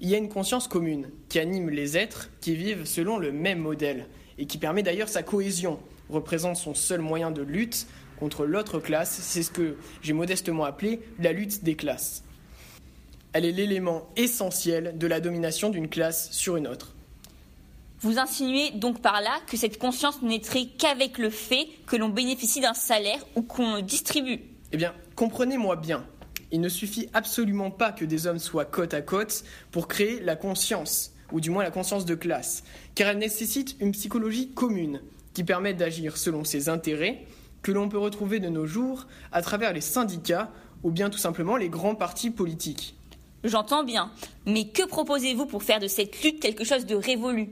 il 0.00 0.08
y 0.08 0.14
a 0.14 0.18
une 0.18 0.28
conscience 0.28 0.66
commune 0.66 1.08
qui 1.28 1.38
anime 1.38 1.70
les 1.70 1.96
êtres 1.96 2.30
qui 2.40 2.56
vivent 2.56 2.84
selon 2.84 3.16
le 3.16 3.30
même 3.30 3.60
modèle 3.60 4.06
et 4.38 4.46
qui 4.46 4.58
permet 4.58 4.82
d'ailleurs 4.82 5.08
sa 5.08 5.22
cohésion, 5.22 5.78
représente 6.08 6.56
son 6.56 6.74
seul 6.74 7.00
moyen 7.00 7.30
de 7.30 7.42
lutte 7.42 7.86
contre 8.18 8.44
l'autre 8.44 8.80
classe. 8.80 9.20
C'est 9.22 9.44
ce 9.44 9.52
que 9.52 9.76
j'ai 10.02 10.12
modestement 10.14 10.64
appelé 10.64 11.00
la 11.20 11.32
lutte 11.32 11.62
des 11.62 11.76
classes. 11.76 12.24
Elle 13.32 13.44
est 13.44 13.52
l'élément 13.52 14.08
essentiel 14.16 14.98
de 14.98 15.06
la 15.06 15.20
domination 15.20 15.70
d'une 15.70 15.88
classe 15.88 16.32
sur 16.32 16.56
une 16.56 16.66
autre. 16.66 16.96
Vous 18.02 18.18
insinuez 18.18 18.70
donc 18.70 19.02
par 19.02 19.20
là 19.20 19.40
que 19.46 19.58
cette 19.58 19.78
conscience 19.78 20.22
naîtrait 20.22 20.68
qu'avec 20.78 21.18
le 21.18 21.28
fait 21.28 21.68
que 21.86 21.96
l'on 21.96 22.08
bénéficie 22.08 22.62
d'un 22.62 22.72
salaire 22.72 23.22
ou 23.36 23.42
qu'on 23.42 23.76
le 23.76 23.82
distribue 23.82 24.40
Eh 24.72 24.78
bien, 24.78 24.94
comprenez-moi 25.16 25.76
bien. 25.76 26.06
Il 26.50 26.62
ne 26.62 26.70
suffit 26.70 27.10
absolument 27.12 27.70
pas 27.70 27.92
que 27.92 28.06
des 28.06 28.26
hommes 28.26 28.38
soient 28.38 28.64
côte 28.64 28.94
à 28.94 29.02
côte 29.02 29.44
pour 29.70 29.86
créer 29.86 30.18
la 30.20 30.34
conscience, 30.34 31.12
ou 31.30 31.40
du 31.40 31.50
moins 31.50 31.62
la 31.62 31.70
conscience 31.70 32.06
de 32.06 32.14
classe, 32.14 32.64
car 32.94 33.08
elle 33.08 33.18
nécessite 33.18 33.76
une 33.80 33.92
psychologie 33.92 34.48
commune 34.48 35.02
qui 35.34 35.44
permet 35.44 35.74
d'agir 35.74 36.16
selon 36.16 36.42
ses 36.42 36.70
intérêts, 36.70 37.26
que 37.60 37.70
l'on 37.70 37.90
peut 37.90 37.98
retrouver 37.98 38.40
de 38.40 38.48
nos 38.48 38.66
jours 38.66 39.06
à 39.30 39.42
travers 39.42 39.74
les 39.74 39.82
syndicats 39.82 40.50
ou 40.82 40.90
bien 40.90 41.10
tout 41.10 41.18
simplement 41.18 41.56
les 41.58 41.68
grands 41.68 41.94
partis 41.94 42.30
politiques. 42.30 42.94
J'entends 43.44 43.84
bien, 43.84 44.10
mais 44.46 44.68
que 44.68 44.86
proposez-vous 44.86 45.44
pour 45.44 45.62
faire 45.62 45.80
de 45.80 45.86
cette 45.86 46.22
lutte 46.22 46.40
quelque 46.40 46.64
chose 46.64 46.86
de 46.86 46.94
révolu? 46.94 47.50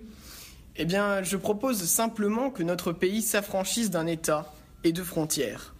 Eh 0.80 0.84
bien, 0.84 1.24
je 1.24 1.36
propose 1.36 1.82
simplement 1.82 2.50
que 2.50 2.62
notre 2.62 2.92
pays 2.92 3.20
s'affranchisse 3.20 3.90
d'un 3.90 4.06
État 4.06 4.54
et 4.84 4.92
de 4.92 5.02
frontières. 5.02 5.74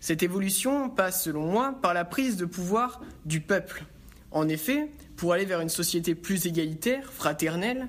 Cette 0.00 0.24
évolution 0.24 0.90
passe, 0.90 1.22
selon 1.22 1.46
moi, 1.46 1.78
par 1.80 1.94
la 1.94 2.04
prise 2.04 2.36
de 2.36 2.44
pouvoir 2.44 3.00
du 3.24 3.40
peuple. 3.40 3.84
En 4.32 4.48
effet, 4.48 4.90
pour 5.14 5.32
aller 5.32 5.44
vers 5.44 5.60
une 5.60 5.68
société 5.68 6.16
plus 6.16 6.46
égalitaire, 6.46 7.12
fraternelle, 7.12 7.86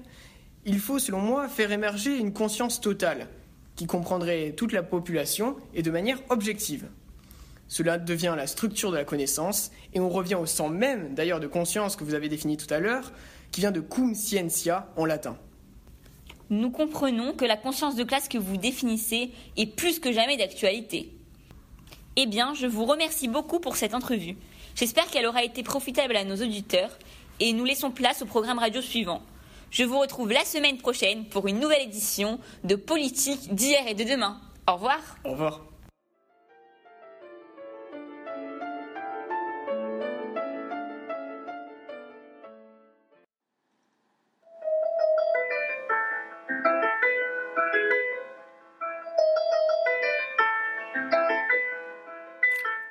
il 0.63 0.79
faut, 0.79 0.99
selon 0.99 1.21
moi, 1.21 1.47
faire 1.47 1.71
émerger 1.71 2.15
une 2.15 2.33
conscience 2.33 2.81
totale, 2.81 3.27
qui 3.75 3.87
comprendrait 3.87 4.53
toute 4.55 4.73
la 4.73 4.83
population 4.83 5.55
et 5.73 5.81
de 5.81 5.89
manière 5.89 6.19
objective. 6.29 6.85
Cela 7.67 7.97
devient 7.97 8.35
la 8.37 8.45
structure 8.45 8.91
de 8.91 8.97
la 8.97 9.05
connaissance, 9.05 9.71
et 9.95 9.99
on 9.99 10.09
revient 10.09 10.35
au 10.35 10.45
sens 10.45 10.69
même, 10.69 11.15
d'ailleurs, 11.15 11.39
de 11.39 11.47
conscience 11.47 11.95
que 11.95 12.03
vous 12.03 12.13
avez 12.13 12.29
défini 12.29 12.57
tout 12.57 12.71
à 12.71 12.79
l'heure, 12.79 13.11
qui 13.51 13.61
vient 13.61 13.71
de 13.71 13.81
cum 13.81 14.13
scientia 14.13 14.93
en 14.97 15.05
latin. 15.05 15.35
Nous 16.49 16.71
comprenons 16.71 17.33
que 17.33 17.45
la 17.45 17.57
conscience 17.57 17.95
de 17.95 18.03
classe 18.03 18.29
que 18.29 18.37
vous 18.37 18.57
définissez 18.57 19.31
est 19.57 19.65
plus 19.65 19.99
que 19.99 20.11
jamais 20.11 20.37
d'actualité. 20.37 21.11
Eh 22.15 22.25
bien, 22.25 22.53
je 22.53 22.67
vous 22.67 22.85
remercie 22.85 23.27
beaucoup 23.27 23.59
pour 23.59 23.75
cette 23.75 23.93
entrevue. 23.93 24.37
J'espère 24.75 25.07
qu'elle 25.07 25.25
aura 25.25 25.43
été 25.43 25.61
profitable 25.61 26.15
à 26.15 26.23
nos 26.23 26.35
auditeurs 26.35 26.97
et 27.39 27.53
nous 27.53 27.65
laissons 27.65 27.91
place 27.91 28.21
au 28.21 28.25
programme 28.25 28.59
radio 28.59 28.81
suivant. 28.81 29.21
Je 29.71 29.83
vous 29.83 29.99
retrouve 29.99 30.31
la 30.31 30.45
semaine 30.45 30.77
prochaine 30.77 31.25
pour 31.25 31.47
une 31.47 31.59
nouvelle 31.59 31.83
édition 31.83 32.39
de 32.63 32.75
Politique 32.75 33.53
d'hier 33.53 33.85
et 33.87 33.93
de 33.93 34.03
demain. 34.03 34.39
Au 34.67 34.73
revoir. 34.73 34.99
Au 35.25 35.31
revoir. 35.31 35.66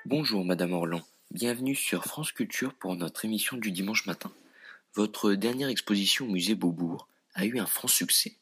Bonjour 0.08 0.44
Madame 0.44 0.72
Orlan, 0.72 1.02
bienvenue 1.32 1.74
sur 1.74 2.04
France 2.04 2.30
Culture 2.30 2.72
pour 2.74 2.94
notre 2.94 3.24
émission 3.24 3.56
du 3.56 3.72
dimanche 3.72 4.06
matin. 4.06 4.30
Votre 4.94 5.32
dernière 5.32 5.68
exposition 5.68 6.26
au 6.26 6.30
musée 6.30 6.54
Beaubourg 6.54 7.08
a 7.34 7.44
eu 7.44 7.58
un 7.58 7.66
franc 7.66 7.88
succès. 7.88 8.36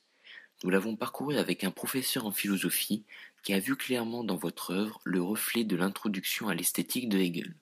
Nous 0.62 0.68
l'avons 0.68 0.94
parcouru 0.94 1.38
avec 1.38 1.64
un 1.64 1.70
professeur 1.70 2.27
en 2.27 2.33
philosophie 2.33 3.03
qui 3.42 3.55
a 3.55 3.61
vu 3.61 3.77
clairement 3.77 4.24
dans 4.24 4.37
votre 4.37 4.74
œuvre 4.74 5.00
le 5.05 5.22
reflet 5.22 5.64
de 5.64 5.74
l'introduction 5.74 6.50
à 6.50 6.55
l'esthétique 6.55 7.09
de 7.09 7.16
Hegel. 7.16 7.55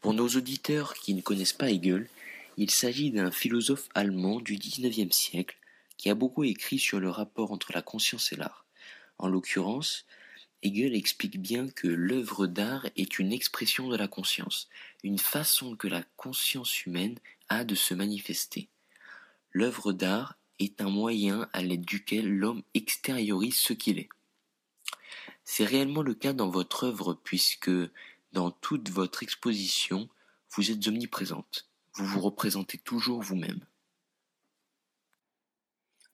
Pour 0.00 0.14
nos 0.14 0.28
auditeurs 0.28 0.94
qui 0.94 1.12
ne 1.12 1.20
connaissent 1.20 1.52
pas 1.52 1.70
Hegel, 1.70 2.08
il 2.56 2.70
s'agit 2.70 3.10
d'un 3.10 3.30
philosophe 3.30 3.90
allemand 3.94 4.40
du 4.40 4.56
XIXe 4.56 5.14
siècle 5.14 5.58
qui 5.98 6.08
a 6.08 6.14
beaucoup 6.14 6.44
écrit 6.44 6.78
sur 6.78 7.00
le 7.00 7.10
rapport 7.10 7.52
entre 7.52 7.70
la 7.74 7.82
conscience 7.82 8.32
et 8.32 8.36
l'art. 8.36 8.64
En 9.18 9.28
l'occurrence, 9.28 10.06
Hegel 10.62 10.94
explique 10.94 11.40
bien 11.40 11.68
que 11.68 11.86
l'œuvre 11.86 12.46
d'art 12.46 12.86
est 12.96 13.18
une 13.18 13.32
expression 13.32 13.88
de 13.88 13.96
la 13.96 14.08
conscience, 14.08 14.68
une 15.04 15.18
façon 15.18 15.76
que 15.76 15.86
la 15.86 16.02
conscience 16.16 16.84
humaine 16.84 17.18
a 17.48 17.64
de 17.64 17.74
se 17.74 17.94
manifester. 17.94 18.68
L'œuvre 19.52 19.92
d'art 19.92 20.36
est 20.58 20.80
un 20.80 20.90
moyen 20.90 21.48
à 21.52 21.62
l'aide 21.62 21.84
duquel 21.84 22.28
l'homme 22.28 22.62
extériorise 22.74 23.56
ce 23.56 23.72
qu'il 23.72 23.98
est. 23.98 24.08
C'est 25.44 25.64
réellement 25.64 26.02
le 26.02 26.14
cas 26.14 26.32
dans 26.32 26.50
votre 26.50 26.84
œuvre 26.84 27.14
puisque 27.14 27.70
dans 28.32 28.50
toute 28.50 28.90
votre 28.90 29.22
exposition, 29.22 30.08
vous 30.50 30.70
êtes 30.70 30.86
omniprésente. 30.88 31.68
Vous 31.94 32.04
vous 32.04 32.20
représentez 32.20 32.78
toujours 32.78 33.22
vous-même. 33.22 33.64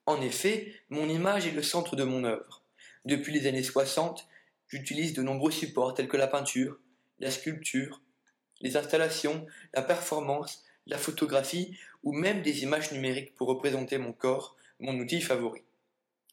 En 0.05 0.21
effet, 0.21 0.73
mon 0.89 1.09
image 1.09 1.47
est 1.47 1.51
le 1.51 1.63
centre 1.63 1.95
de 1.95 2.03
mon 2.03 2.23
œuvre. 2.23 2.61
Depuis 3.05 3.33
les 3.33 3.47
années 3.47 3.63
60, 3.63 4.27
J'utilise 4.67 5.13
de 5.13 5.21
nombreux 5.21 5.51
supports 5.51 5.93
tels 5.93 6.07
que 6.07 6.17
la 6.17 6.27
peinture, 6.27 6.79
la 7.19 7.31
sculpture, 7.31 8.01
les 8.61 8.77
installations, 8.77 9.45
la 9.73 9.81
performance, 9.81 10.63
la 10.87 10.97
photographie 10.97 11.77
ou 12.03 12.13
même 12.13 12.41
des 12.41 12.63
images 12.63 12.91
numériques 12.91 13.35
pour 13.35 13.47
représenter 13.47 13.97
mon 13.97 14.13
corps, 14.13 14.55
mon 14.79 14.97
outil 14.99 15.21
favori. 15.21 15.63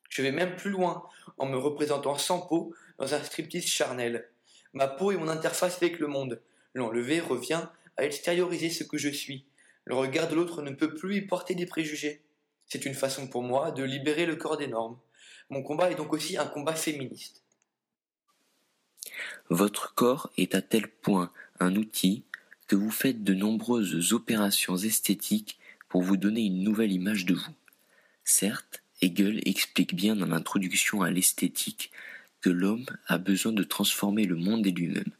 Je 0.08 0.22
vais 0.22 0.32
même 0.32 0.56
plus 0.56 0.70
loin 0.70 1.08
en 1.38 1.46
me 1.46 1.56
représentant 1.56 2.18
sans 2.18 2.40
peau 2.40 2.74
dans 2.98 3.14
un 3.14 3.22
striptease 3.22 3.66
charnel. 3.66 4.28
Ma 4.72 4.88
peau 4.88 5.12
est 5.12 5.16
mon 5.16 5.28
interface 5.28 5.76
avec 5.76 5.98
le 5.98 6.06
monde. 6.06 6.40
L'enlever 6.74 7.20
revient 7.20 7.66
à 7.96 8.04
extérioriser 8.04 8.70
ce 8.70 8.84
que 8.84 8.98
je 8.98 9.08
suis. 9.08 9.46
Le 9.84 9.94
regard 9.94 10.28
de 10.28 10.34
l'autre 10.34 10.62
ne 10.62 10.70
peut 10.70 10.94
plus 10.94 11.16
y 11.16 11.20
porter 11.22 11.54
des 11.54 11.66
préjugés. 11.66 12.22
C'est 12.66 12.86
une 12.86 12.94
façon 12.94 13.26
pour 13.26 13.42
moi 13.42 13.70
de 13.70 13.82
libérer 13.82 14.26
le 14.26 14.36
corps 14.36 14.56
des 14.56 14.66
normes. 14.66 14.98
Mon 15.50 15.62
combat 15.62 15.90
est 15.90 15.96
donc 15.96 16.12
aussi 16.12 16.36
un 16.38 16.46
combat 16.46 16.74
féministe. 16.74 17.41
Votre 19.50 19.94
corps 19.94 20.30
est 20.36 20.54
à 20.54 20.62
tel 20.62 20.88
point 20.88 21.30
un 21.60 21.76
outil 21.76 22.24
que 22.66 22.76
vous 22.76 22.90
faites 22.90 23.22
de 23.22 23.34
nombreuses 23.34 24.12
opérations 24.12 24.76
esthétiques 24.76 25.58
pour 25.88 26.02
vous 26.02 26.16
donner 26.16 26.42
une 26.42 26.62
nouvelle 26.62 26.92
image 26.92 27.26
de 27.26 27.34
vous. 27.34 27.54
Certes, 28.24 28.82
Hegel 29.02 29.40
explique 29.46 29.94
bien 29.94 30.16
dans 30.16 30.26
l'introduction 30.26 31.02
à 31.02 31.10
l'esthétique 31.10 31.90
que 32.40 32.50
l'homme 32.50 32.86
a 33.06 33.18
besoin 33.18 33.52
de 33.52 33.62
transformer 33.62 34.24
le 34.24 34.36
monde 34.36 34.66
et 34.66 34.70
lui-même, 34.70 35.12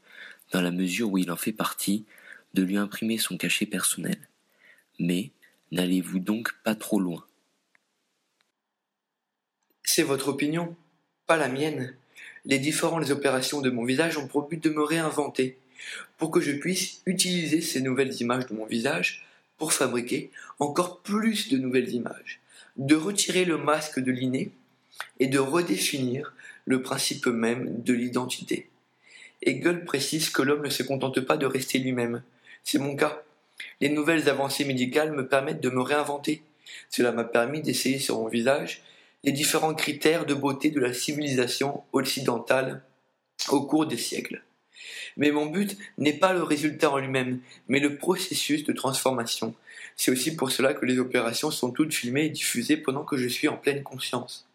dans 0.53 0.63
la 0.63 0.71
mesure 0.71 1.11
où 1.11 1.19
il 1.19 1.31
en 1.31 1.37
fait 1.37 1.53
partie, 1.53 2.05
de 2.55 2.63
lui 2.63 2.77
imprimer 2.77 3.19
son 3.19 3.37
cachet 3.37 3.67
personnel. 3.67 4.19
Mais 4.99 5.31
n'allez-vous 5.73 6.19
donc 6.19 6.55
pas 6.65 6.75
trop 6.75 7.01
loin? 7.01 7.25
C'est 9.83 10.03
votre 10.03 10.29
opinion, 10.29 10.77
pas 11.27 11.37
la 11.37 11.49
mienne. 11.49 11.97
Les 12.45 12.59
différentes 12.59 13.11
opérations 13.11 13.61
de 13.61 13.71
mon 13.71 13.85
visage 13.85 14.17
ont 14.19 14.27
pour 14.27 14.49
but 14.49 14.63
de 14.63 14.71
me 14.71 14.83
réinventer, 14.83 15.59
pour 16.19 16.31
que 16.31 16.41
je 16.41 16.53
puisse 16.53 17.03
utiliser 17.07 17.61
ces 17.61 17.81
nouvelles 17.81 18.21
images 18.21 18.47
de 18.47 18.55
mon 18.55 18.67
visage 18.67 19.25
pour 19.59 19.73
fabriquer 19.73 20.31
encore 20.59 21.01
plus 21.01 21.49
de 21.49 21.57
nouvelles 21.57 21.91
images, 21.91 22.41
de 22.77 22.97
retirer 22.97 23.45
le 23.45 23.59
masque 23.59 24.01
de 24.01 24.11
l'inné 24.11 24.51
et 25.21 25.29
de 25.29 25.39
redéfinir 25.39 26.35
le 26.65 26.83
principe 26.83 27.27
même 27.27 27.83
de 27.83 27.93
l'identité. 27.93 28.69
Hegel 29.43 29.85
précise 29.85 30.31
que 30.31 30.43
l'homme 30.43 30.65
ne 30.65 30.71
se 30.71 30.83
contente 30.83 31.21
pas 31.21 31.37
de 31.37 31.47
rester 31.47 31.79
lui-même. 31.79 32.23
C'est 32.65 32.79
mon 32.79 32.97
cas. 32.97 33.23
Les 33.81 33.89
nouvelles 33.89 34.29
avancées 34.29 34.65
médicales 34.65 35.13
me 35.13 35.27
permettent 35.27 35.61
de 35.61 35.71
me 35.71 35.81
réinventer. 35.81 36.43
Cela 36.91 37.13
m'a 37.13 37.25
permis 37.25 37.61
d'essayer 37.61 37.99
sur 37.99 38.19
mon 38.19 38.29
visage 38.29 38.83
les 39.25 39.33
différents 39.33 39.75
critères 39.75 40.27
de 40.27 40.35
beauté 40.35 40.71
de 40.71 40.81
la 40.81 40.93
civilisation 40.93 41.83
occidentale 41.93 42.83
au 43.49 43.65
cours 43.67 43.87
des 43.87 43.97
siècles. 43.97 44.43
Mais 45.17 45.31
mon 45.31 45.47
but 45.47 45.77
n'est 45.99 46.19
pas 46.19 46.33
le 46.33 46.43
résultat 46.43 46.91
en 46.91 46.99
lui-même, 46.99 47.41
mais 47.69 47.81
le 47.81 47.97
processus 47.97 48.65
de 48.65 48.73
transformation. 48.73 49.55
C'est 49.97 50.11
aussi 50.11 50.35
pour 50.35 50.51
cela 50.51 50.75
que 50.75 50.87
les 50.87 50.99
opérations 50.99 51.51
sont 51.51 51.71
toutes 51.71 51.95
filmées 51.95 52.27
et 52.27 52.31
diffusées 52.31 52.77
pendant 52.77 53.05
que 53.05 53.17
je 53.17 53.29
suis 53.29 53.49
en 53.49 53.57
pleine 53.57 53.83
conscience. 53.83 54.49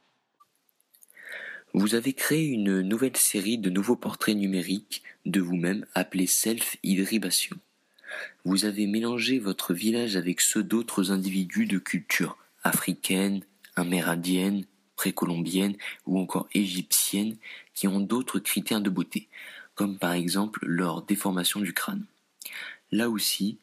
Vous 1.74 1.96
avez 1.96 2.14
créé 2.14 2.48
une 2.48 2.82
nouvelle 2.82 3.18
série 3.18 3.58
de 3.58 3.70
nouveaux 3.70 3.96
portraits 3.96 4.36
numériques 4.36 5.04
de 5.26 5.42
vous-même 5.42 5.86
appelés 5.94 6.28
Self-Hydribation. 6.28 7.58
Vous 8.46 8.66
avez 8.66 8.88
mélangé 8.88 9.38
votre 9.38 9.74
village 9.74 10.16
avec 10.16 10.42
ceux 10.42 10.64
d'autres 10.64 11.12
individus 11.12 11.68
de 11.68 11.78
culture 11.78 12.38
africaine, 12.64 13.42
amérindienne, 13.80 14.66
précolombienne 14.96 15.78
ou 16.06 16.20
encore 16.20 16.48
égyptienne 16.54 17.38
qui 17.74 17.88
ont 17.88 18.00
d'autres 18.00 18.40
critères 18.40 18.82
de 18.82 18.90
beauté, 18.90 19.30
comme 19.76 19.98
par 19.98 20.14
exemple 20.14 20.60
leur 20.64 21.04
déformation 21.04 21.62
du 21.62 21.74
crâne. 21.74 22.06
Là 22.92 23.10
aussi, 23.10 23.60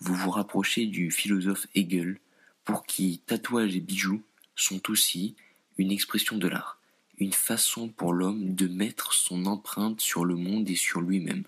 vous 0.00 0.14
vous 0.14 0.30
rapprochez 0.30 0.86
du 0.86 1.10
philosophe 1.10 1.66
Hegel, 1.74 2.18
pour 2.64 2.86
qui 2.86 3.20
tatouages 3.26 3.76
et 3.76 3.80
bijoux 3.80 4.22
sont 4.56 4.90
aussi 4.90 5.36
une 5.76 5.92
expression 5.92 6.36
de 6.36 6.48
l'art, 6.48 6.80
une 7.18 7.32
façon 7.32 7.88
pour 7.88 8.12
l'homme 8.12 8.54
de 8.54 8.66
mettre 8.66 9.12
son 9.12 9.46
empreinte 9.46 10.00
sur 10.00 10.24
le 10.24 10.36
monde 10.36 10.68
et 10.68 10.76
sur 10.76 11.00
lui-même. 11.00 11.44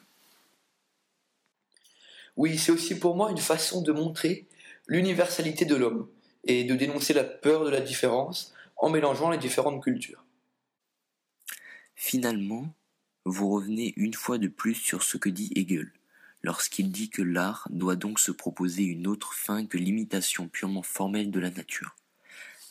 Oui, 2.37 2.59
c'est 2.59 2.73
aussi 2.73 2.99
pour 2.99 3.17
moi 3.17 3.31
une 3.31 3.39
façon 3.39 3.83
de 3.83 3.93
montrer 3.93 4.47
l'universalité 4.87 5.65
de 5.65 5.77
l'homme 5.77 6.09
et 6.45 6.65
de 6.65 6.75
dénoncer 6.75 7.13
la 7.13 7.25
peur 7.25 7.65
de 7.65 7.71
la 7.71 7.81
différence 7.81 8.55
en 8.77 8.89
mélangeant 8.91 9.31
les 9.31 9.39
différentes 9.39 9.83
cultures. 9.83 10.25
Finalement, 11.95 12.75
vous 13.25 13.51
revenez 13.51 13.93
une 13.97 14.15
fois 14.15 14.39
de 14.39 14.49
plus 14.49 14.75
sur 14.75 15.03
ce 15.03 15.19
que 15.19 15.29
dit 15.29 15.53
Hegel, 15.55 15.93
lorsqu'il 16.43 16.91
dit 16.91 17.11
que 17.11 17.23
l'art 17.23 17.69
doit 17.71 17.97
donc 17.97 18.19
se 18.19 18.33
proposer 18.33 18.85
une 18.85 19.07
autre 19.07 19.35
fin 19.35 19.67
que 19.67 19.77
l'imitation 19.77 20.49
purement 20.49 20.83
formelle 20.83 21.31
de 21.31 21.41
la 21.41 21.51
nature. 21.51 21.97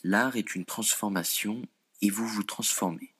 L'art 0.04 0.36
est 0.36 0.56
une 0.56 0.66
transformation 0.66 1.62
et 2.02 2.10
vous 2.10 2.28
vous 2.28 2.44
transformez. 2.44 3.14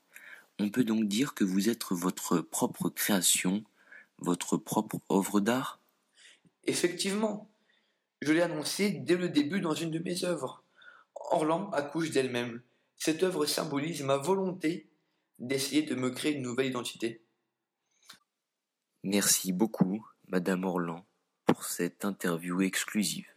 On 0.58 0.70
peut 0.70 0.84
donc 0.84 1.06
dire 1.08 1.34
que 1.34 1.44
vous 1.44 1.70
êtes 1.70 1.86
votre 1.92 2.40
propre 2.40 2.90
création, 2.90 3.64
votre 4.18 4.58
propre 4.58 5.00
œuvre 5.12 5.40
d'art? 5.40 5.80
Effectivement, 6.66 7.49
je 8.22 8.34
l'ai 8.34 8.42
annoncé 8.42 8.92
dès 8.92 9.16
le 9.16 9.30
début 9.30 9.62
dans 9.62 9.74
une 9.74 9.92
de 9.92 10.00
mes 10.00 10.24
œuvres. 10.24 10.64
Orlan 11.32 11.70
accouche 11.72 12.12
d'elle-même. 12.12 12.62
Cette 12.96 13.24
œuvre 13.24 13.46
symbolise 13.46 14.04
ma 14.04 14.18
volonté 14.18 14.90
d'essayer 15.40 15.84
de 15.84 15.96
me 15.96 16.10
créer 16.10 16.34
une 16.34 16.42
nouvelle 16.42 16.68
identité. 16.68 17.24
Merci 19.04 19.54
beaucoup, 19.54 20.06
Madame 20.28 20.66
Orlan, 20.66 21.06
pour 21.46 21.64
cette 21.64 22.04
interview 22.04 22.62
exclusive. 22.62 23.28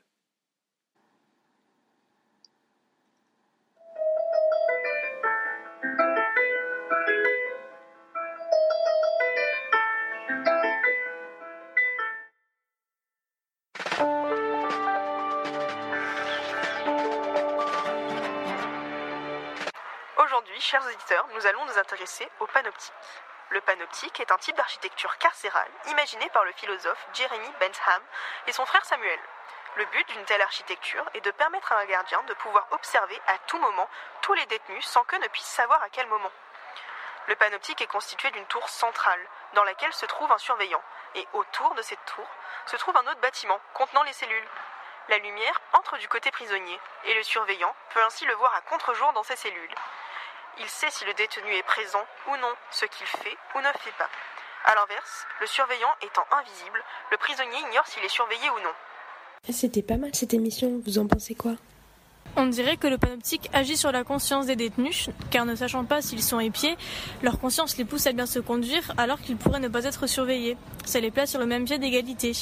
Chers 20.63 20.87
auditeurs, 20.87 21.27
nous 21.35 21.47
allons 21.47 21.65
nous 21.65 21.79
intéresser 21.79 22.29
au 22.39 22.47
panoptique. 22.47 22.93
Le 23.51 23.61
panoptique 23.63 24.21
est 24.21 24.31
un 24.31 24.39
type 24.39 24.57
d'architecture 24.57 25.19
carcérale 25.19 25.71
imaginé 25.89 26.29
par 26.31 26.45
le 26.45 26.53
philosophe 26.53 27.05
Jeremy 27.15 27.51
Bentham 27.59 28.01
et 28.47 28.53
son 28.53 28.65
frère 28.65 28.85
Samuel. 28.85 29.19
Le 29.75 29.85
but 29.87 30.09
d'une 30.11 30.25
telle 30.25 30.41
architecture 30.41 31.05
est 31.15 31.21
de 31.21 31.33
permettre 31.33 31.73
à 31.73 31.79
un 31.79 31.85
gardien 31.87 32.23
de 32.23 32.35
pouvoir 32.35 32.69
observer 32.71 33.21
à 33.27 33.39
tout 33.49 33.59
moment 33.59 33.89
tous 34.21 34.35
les 34.35 34.47
détenus 34.47 34.87
sans 34.87 35.03
qu'eux 35.03 35.19
ne 35.19 35.27
puissent 35.29 35.47
savoir 35.47 35.83
à 35.83 35.89
quel 35.91 36.07
moment. 36.07 36.31
Le 37.27 37.35
panoptique 37.35 37.81
est 37.83 37.87
constitué 37.89 38.31
d'une 38.31 38.47
tour 38.47 38.69
centrale 38.69 39.27
dans 39.55 39.65
laquelle 39.65 39.93
se 39.93 40.07
trouve 40.07 40.31
un 40.31 40.39
surveillant 40.39 40.83
et 41.17 41.27
autour 41.33 41.75
de 41.75 41.83
cette 41.83 42.05
tour 42.07 42.27
se 42.67 42.77
trouve 42.77 42.97
un 42.97 43.07
autre 43.09 43.21
bâtiment 43.21 43.61
contenant 43.75 44.05
les 44.05 44.13
cellules. 44.13 44.49
La 45.09 45.19
lumière 45.19 45.61
entre 45.73 45.99
du 45.99 46.07
côté 46.07 46.31
prisonnier 46.31 46.79
et 47.05 47.15
le 47.15 47.23
surveillant 47.25 47.75
peut 47.91 48.03
ainsi 48.05 48.25
le 48.27 48.35
voir 48.35 48.55
à 48.55 48.61
contre-jour 48.61 49.13
dans 49.13 49.25
ses 49.25 49.37
cellules. 49.37 49.75
Il 50.61 50.69
sait 50.69 50.91
si 50.91 51.05
le 51.05 51.15
détenu 51.15 51.51
est 51.55 51.63
présent 51.63 52.05
ou 52.29 52.37
non, 52.37 52.53
ce 52.71 52.85
qu'il 52.85 53.07
fait 53.07 53.37
ou 53.55 53.59
ne 53.59 53.73
fait 53.79 53.97
pas. 53.97 54.09
A 54.67 54.75
l'inverse, 54.75 55.27
le 55.41 55.47
surveillant 55.47 55.89
étant 56.03 56.25
invisible, 56.31 56.83
le 57.11 57.17
prisonnier 57.17 57.59
ignore 57.69 57.87
s'il 57.87 58.05
est 58.05 58.09
surveillé 58.09 58.51
ou 58.51 58.61
non. 58.63 58.75
C'était 59.51 59.83
pas 59.83 59.97
mal 59.97 60.11
cette 60.15 60.35
émission, 60.35 60.81
vous 60.85 60.99
en 60.99 61.07
pensez 61.07 61.35
quoi? 61.35 61.53
On 62.37 62.47
dirait 62.47 62.77
que 62.77 62.87
le 62.87 62.97
panoptique 62.97 63.51
agit 63.53 63.77
sur 63.77 63.93
la 63.93 64.05
conscience 64.05 64.47
des 64.47 64.57
détenus, 64.57 65.11
car 65.31 65.45
ne 65.45 65.55
sachant 65.55 65.85
pas 65.85 66.01
s'ils 66.01 66.23
sont 66.23 66.39
épiés, 66.39 66.77
leur 67.23 67.41
conscience 67.41 67.77
les 67.77 67.85
pousse 67.85 68.07
à 68.07 68.13
bien 68.13 68.27
se 68.27 68.39
conduire 68.39 68.93
alors 68.97 69.21
qu'ils 69.21 69.37
pourraient 69.37 69.59
ne 69.59 69.69
pas 69.69 69.85
être 69.85 70.07
surveillés. 70.07 70.57
Ça 70.85 71.01
les 71.01 71.11
place 71.11 71.31
sur 71.31 71.41
le 71.41 71.47
même 71.47 71.65
pied 71.65 71.79
d'égalité. 71.79 72.33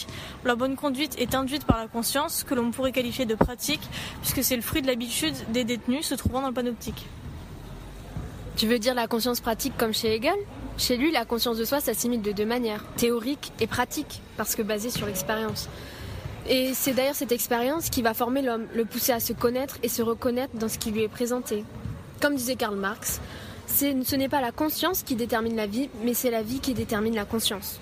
Leur 0.44 0.56
bonne 0.56 0.76
conduite 0.76 1.18
est 1.18 1.34
induite 1.34 1.64
par 1.64 1.78
la 1.78 1.88
conscience, 1.88 2.44
que 2.44 2.54
l'on 2.54 2.70
pourrait 2.70 2.92
qualifier 2.92 3.24
de 3.24 3.34
pratique, 3.34 3.82
puisque 4.20 4.44
c'est 4.44 4.56
le 4.56 4.62
fruit 4.62 4.82
de 4.82 4.88
l'habitude 4.88 5.34
des 5.52 5.64
détenus 5.64 6.06
se 6.06 6.14
trouvant 6.14 6.42
dans 6.42 6.48
le 6.48 6.54
panoptique. 6.54 7.06
Tu 8.60 8.66
veux 8.66 8.78
dire 8.78 8.92
la 8.92 9.06
conscience 9.06 9.40
pratique 9.40 9.72
comme 9.78 9.94
chez 9.94 10.16
Hegel? 10.16 10.36
Chez 10.76 10.98
lui, 10.98 11.10
la 11.10 11.24
conscience 11.24 11.56
de 11.56 11.64
soi 11.64 11.80
s'assimile 11.80 12.20
de 12.20 12.30
deux 12.30 12.44
manières, 12.44 12.84
théorique 12.98 13.52
et 13.58 13.66
pratique, 13.66 14.20
parce 14.36 14.54
que 14.54 14.60
basée 14.60 14.90
sur 14.90 15.06
l'expérience. 15.06 15.70
Et 16.46 16.72
c'est 16.74 16.92
d'ailleurs 16.92 17.14
cette 17.14 17.32
expérience 17.32 17.88
qui 17.88 18.02
va 18.02 18.12
former 18.12 18.42
l'homme, 18.42 18.66
le 18.74 18.84
pousser 18.84 19.12
à 19.12 19.20
se 19.20 19.32
connaître 19.32 19.78
et 19.82 19.88
se 19.88 20.02
reconnaître 20.02 20.58
dans 20.58 20.68
ce 20.68 20.76
qui 20.76 20.90
lui 20.90 21.02
est 21.02 21.08
présenté. 21.08 21.64
Comme 22.20 22.34
disait 22.34 22.56
Karl 22.56 22.76
Marx, 22.76 23.22
ce 23.66 24.14
n'est 24.16 24.28
pas 24.28 24.42
la 24.42 24.52
conscience 24.52 25.04
qui 25.04 25.14
détermine 25.14 25.56
la 25.56 25.66
vie, 25.66 25.88
mais 26.04 26.12
c'est 26.12 26.30
la 26.30 26.42
vie 26.42 26.60
qui 26.60 26.74
détermine 26.74 27.14
la 27.14 27.24
conscience. 27.24 27.80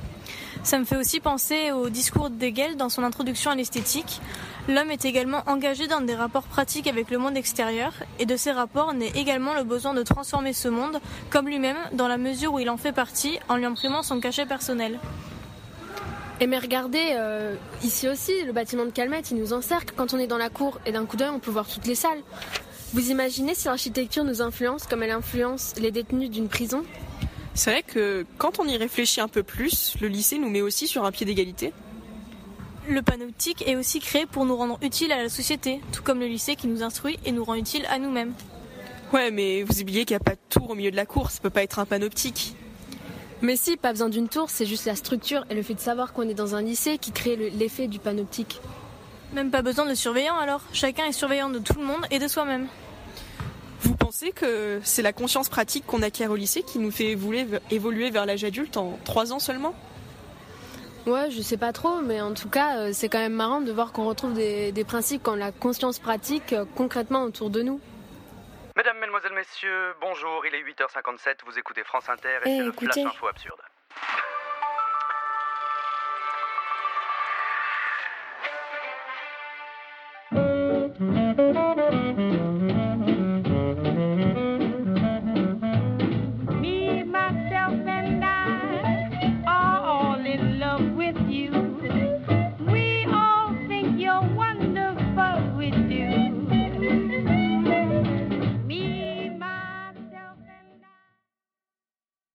Ça 0.69 0.79
me 0.79 0.85
fait 0.85 0.97
aussi 0.99 1.19
penser 1.19 1.73
au 1.73 1.89
discours 1.89 2.29
d'Hegel 2.29 2.77
dans 2.77 2.91
son 2.91 3.03
introduction 3.03 3.51
à 3.51 3.55
l'esthétique. 3.55 4.21
L'homme 4.69 4.91
est 4.91 5.07
également 5.07 5.43
engagé 5.47 5.87
dans 5.87 6.03
des 6.03 6.15
rapports 6.15 6.43
pratiques 6.43 6.87
avec 6.87 7.11
le 7.11 7.17
monde 7.17 7.39
extérieur, 7.39 7.95
et 8.19 8.27
de 8.27 8.37
ces 8.37 8.53
rapports 8.53 8.93
naît 8.93 9.11
également 9.15 9.55
le 9.55 9.65
besoin 9.65 9.95
de 9.95 10.03
transformer 10.03 10.53
ce 10.53 10.69
monde, 10.69 11.01
comme 11.31 11.49
lui-même, 11.49 11.79
dans 11.95 12.07
la 12.07 12.19
mesure 12.19 12.53
où 12.53 12.59
il 12.59 12.69
en 12.69 12.77
fait 12.77 12.93
partie, 12.93 13.39
en 13.49 13.57
lui 13.57 13.65
imprimant 13.65 14.03
son 14.03 14.21
cachet 14.21 14.45
personnel. 14.45 14.99
Et 16.39 16.47
mais 16.47 16.59
regardez, 16.59 17.15
euh, 17.17 17.57
ici 17.83 18.07
aussi, 18.07 18.33
le 18.45 18.53
bâtiment 18.53 18.85
de 18.85 18.91
Calmette, 18.91 19.31
il 19.31 19.39
nous 19.39 19.55
encercle 19.55 19.95
quand 19.97 20.13
on 20.13 20.19
est 20.19 20.27
dans 20.27 20.37
la 20.37 20.51
cour, 20.51 20.81
et 20.85 20.93
d'un 20.93 21.07
coup 21.07 21.17
d'œil, 21.17 21.31
on 21.31 21.39
peut 21.39 21.51
voir 21.51 21.67
toutes 21.67 21.87
les 21.87 21.95
salles. 21.95 22.21
Vous 22.93 23.11
imaginez 23.11 23.55
si 23.55 23.69
l'architecture 23.69 24.23
nous 24.23 24.43
influence 24.43 24.87
comme 24.87 25.03
elle 25.03 25.13
influence 25.13 25.73
les 25.79 25.93
détenus 25.93 26.29
d'une 26.29 26.49
prison? 26.49 26.85
C'est 27.59 27.73
vrai 27.73 27.83
que 27.83 28.25
quand 28.39 28.61
on 28.61 28.69
y 28.69 28.77
réfléchit 28.77 29.21
un 29.21 29.27
peu 29.27 29.43
plus, 29.43 29.97
le 30.01 30.07
lycée 30.07 30.39
nous 30.39 30.49
met 30.49 30.61
aussi 30.61 30.87
sur 30.87 31.05
un 31.05 31.11
pied 31.11 31.27
d'égalité. 31.27 31.73
Le 32.89 33.03
panoptique 33.03 33.67
est 33.67 33.75
aussi 33.75 33.99
créé 33.99 34.27
pour 34.27 34.45
nous 34.45 34.55
rendre 34.55 34.79
utiles 34.81 35.11
à 35.11 35.21
la 35.21 35.29
société, 35.29 35.81
tout 35.91 36.05
comme 36.05 36.21
le 36.21 36.27
lycée 36.27 36.55
qui 36.55 36.69
nous 36.69 36.85
instruit 36.85 37.19
et 37.27 37.33
nous 37.33 37.43
rend 37.43 37.57
utiles 37.57 37.85
à 37.91 37.99
nous-mêmes. 37.99 38.33
Ouais, 39.13 39.33
mais 39.33 39.65
vous 39.65 39.81
oubliez 39.81 40.05
qu'il 40.05 40.17
n'y 40.17 40.21
a 40.21 40.25
pas 40.25 40.37
de 40.37 40.41
tour 40.49 40.71
au 40.71 40.77
milieu 40.77 40.93
de 40.93 40.97
la 40.97 41.05
cour, 41.05 41.33
ça 41.33 41.41
peut 41.41 41.51
pas 41.51 41.65
être 41.65 41.81
un 41.81 41.85
panoptique. 41.85 42.55
Mais 43.43 43.57
si, 43.57 43.77
pas 43.77 43.91
besoin 43.91 44.09
d'une 44.09 44.29
tour, 44.29 44.51
c'est 44.51 44.65
juste 44.65 44.87
la 44.87 44.95
structure 44.95 45.45
et 45.51 45.57
le 45.57 45.65
fait 45.65 45.75
de 45.75 45.81
savoir 45.81 46.13
qu'on 46.13 46.29
est 46.29 46.35
dans 46.35 46.55
un 46.55 46.63
lycée 46.63 46.97
qui 46.97 47.11
crée 47.11 47.35
l'effet 47.35 47.89
du 47.89 47.99
panoptique. 47.99 48.61
Même 49.33 49.51
pas 49.51 49.63
besoin 49.63 49.85
de 49.85 49.95
surveillant 49.95 50.37
alors, 50.37 50.61
chacun 50.73 51.07
est 51.07 51.13
surveillant 51.13 51.51
de 51.51 51.59
tout 51.59 51.75
le 51.81 51.85
monde 51.85 52.07
et 52.13 52.21
de 52.21 52.29
soi-même. 52.29 52.69
Vous 53.81 53.95
pensez 53.95 54.33
que 54.33 54.81
c'est 54.83 55.03
la 55.03 55.13
conscience 55.13 55.49
pratique 55.49 55.87
qu'on 55.87 56.03
acquiert 56.03 56.31
au 56.31 56.37
lycée 56.37 56.63
qui 56.63 56.79
nous 56.79 56.91
fait 56.91 57.17
évoluer 57.71 58.11
vers 58.11 58.27
l'âge 58.27 58.45
adulte 58.45 58.77
en 58.77 58.99
trois 59.05 59.33
ans 59.33 59.39
seulement? 59.39 59.75
Ouais, 61.07 61.31
je 61.31 61.41
sais 61.41 61.57
pas 61.57 61.73
trop, 61.73 62.01
mais 62.03 62.21
en 62.21 62.35
tout 62.35 62.51
cas, 62.51 62.77
euh, 62.79 62.91
c'est 62.93 63.09
quand 63.09 63.19
même 63.19 63.33
marrant 63.33 63.61
de 63.63 63.73
voir 63.73 63.93
qu'on 63.93 64.07
retrouve 64.07 64.35
des, 64.35 64.73
des, 64.73 64.85
principes 64.85 65.23
comme 65.23 65.39
la 65.39 65.53
conscience 65.53 65.99
pratique 65.99 66.53
euh, 66.53 66.67
concrètement 66.77 67.23
autour 67.23 67.49
de 67.49 67.63
nous. 67.63 67.81
Mesdames, 68.77 68.99
Mesdemoiselles, 68.99 69.33
Messieurs, 69.33 69.95
bonjour, 70.03 70.45
il 70.47 70.55
est 70.55 70.63
8h57, 70.63 71.37
vous 71.47 71.59
écoutez 71.59 71.83
France 71.85 72.09
Inter 72.11 72.29
et 72.29 72.49
Eh, 72.51 72.57
c'est 72.59 72.63
le 72.63 72.69
écoutez. 72.69 73.03
Flash 73.03 73.15
Info 73.15 73.27
Absurde. 73.27 73.61